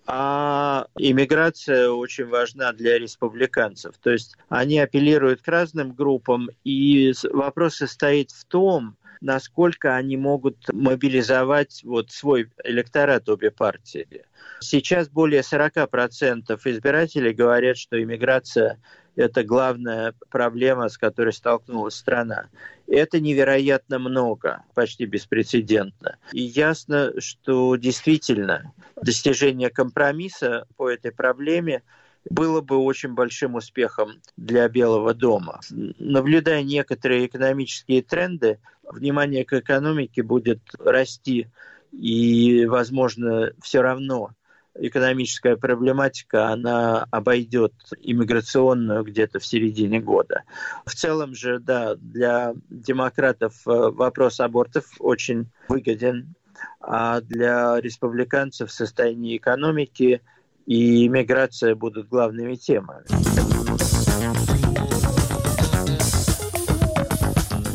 А 0.05 0.87
иммиграция 0.97 1.89
очень 1.89 2.25
важна 2.25 2.73
для 2.73 2.99
республиканцев. 2.99 3.95
То 4.01 4.11
есть 4.11 4.35
они 4.49 4.77
апеллируют 4.79 5.41
к 5.41 5.47
разным 5.47 5.93
группам, 5.93 6.49
и 6.63 7.13
вопрос 7.31 7.75
состоит 7.75 8.31
в 8.31 8.45
том, 8.45 8.97
насколько 9.21 9.95
они 9.95 10.17
могут 10.17 10.57
мобилизовать 10.71 11.81
вот 11.83 12.11
свой 12.11 12.49
электорат 12.63 13.27
обе 13.29 13.51
партии. 13.51 14.23
Сейчас 14.59 15.09
более 15.09 15.41
40% 15.41 16.59
избирателей 16.65 17.33
говорят, 17.33 17.77
что 17.77 18.01
иммиграция 18.01 18.79
это 19.19 19.43
главная 19.43 20.13
проблема, 20.29 20.87
с 20.87 20.97
которой 20.97 21.33
столкнулась 21.33 21.95
страна. 21.95 22.47
Это 22.87 23.19
невероятно 23.19 23.99
много, 23.99 24.63
почти 24.73 25.05
беспрецедентно. 25.05 26.17
И 26.31 26.41
ясно, 26.41 27.11
что 27.19 27.75
действительно 27.75 28.73
достижение 29.01 29.69
компромисса 29.69 30.65
по 30.77 30.89
этой 30.89 31.11
проблеме 31.11 31.83
было 32.29 32.61
бы 32.61 32.77
очень 32.77 33.13
большим 33.13 33.55
успехом 33.55 34.21
для 34.37 34.67
Белого 34.67 35.13
дома. 35.13 35.59
Наблюдая 35.69 36.63
некоторые 36.63 37.25
экономические 37.25 38.01
тренды, 38.01 38.59
внимание 38.83 39.45
к 39.45 39.53
экономике 39.53 40.23
будет 40.23 40.59
расти, 40.79 41.47
и, 41.91 42.65
возможно, 42.65 43.51
все 43.61 43.81
равно 43.81 44.31
экономическая 44.75 45.57
проблематика, 45.57 46.49
она 46.49 47.05
обойдет 47.11 47.73
иммиграционную 47.99 49.03
где-то 49.03 49.39
в 49.39 49.45
середине 49.45 49.99
года. 49.99 50.43
В 50.85 50.93
целом 50.93 51.35
же, 51.35 51.59
да, 51.59 51.95
для 51.95 52.53
демократов 52.69 53.55
э, 53.65 53.71
вопрос 53.71 54.39
абортов 54.39 54.85
очень 54.99 55.47
выгоден, 55.67 56.35
а 56.79 57.21
для 57.21 57.79
республиканцев 57.79 58.71
состояние 58.71 59.37
экономики 59.37 60.21
и 60.69 61.07
иммиграция 61.07 61.75
будут 61.75 62.07
главными 62.09 62.53
темами. 62.53 63.03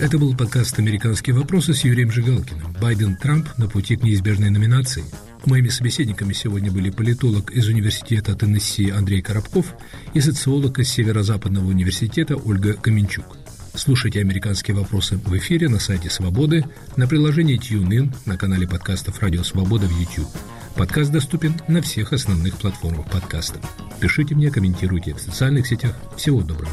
Это 0.00 0.18
был 0.18 0.36
подкаст 0.36 0.78
«Американские 0.78 1.34
вопросы» 1.34 1.74
с 1.74 1.82
Юрием 1.84 2.12
Жигалкиным. 2.12 2.74
Байден-Трамп 2.80 3.48
на 3.58 3.68
пути 3.68 3.96
к 3.96 4.02
неизбежной 4.04 4.50
номинации– 4.50 5.04
Моими 5.46 5.68
собеседниками 5.68 6.32
сегодня 6.32 6.72
были 6.72 6.88
политолог 6.88 7.50
из 7.50 7.68
Университета 7.68 8.34
Теннесси 8.34 8.88
Андрей 8.88 9.20
Коробков 9.20 9.74
и 10.14 10.20
социолог 10.20 10.78
из 10.78 10.88
Северо-Западного 10.88 11.68
университета 11.68 12.36
Ольга 12.36 12.72
Каменчук. 12.72 13.36
Слушайте 13.74 14.20
«Американские 14.20 14.74
вопросы» 14.74 15.16
в 15.18 15.36
эфире 15.36 15.68
на 15.68 15.78
сайте 15.78 16.08
«Свободы», 16.08 16.64
на 16.96 17.06
приложении 17.06 17.60
TuneIn, 17.60 18.14
на 18.24 18.38
канале 18.38 18.66
подкастов 18.66 19.20
«Радио 19.20 19.42
Свобода» 19.42 19.86
в 19.86 20.00
YouTube. 20.00 20.28
Подкаст 20.76 21.12
доступен 21.12 21.54
на 21.68 21.80
всех 21.80 22.12
основных 22.12 22.58
платформах 22.58 23.08
подкаста. 23.08 23.60
Пишите 24.00 24.34
мне, 24.34 24.50
комментируйте 24.50 25.14
в 25.14 25.20
социальных 25.20 25.68
сетях. 25.68 25.94
Всего 26.16 26.42
доброго. 26.42 26.72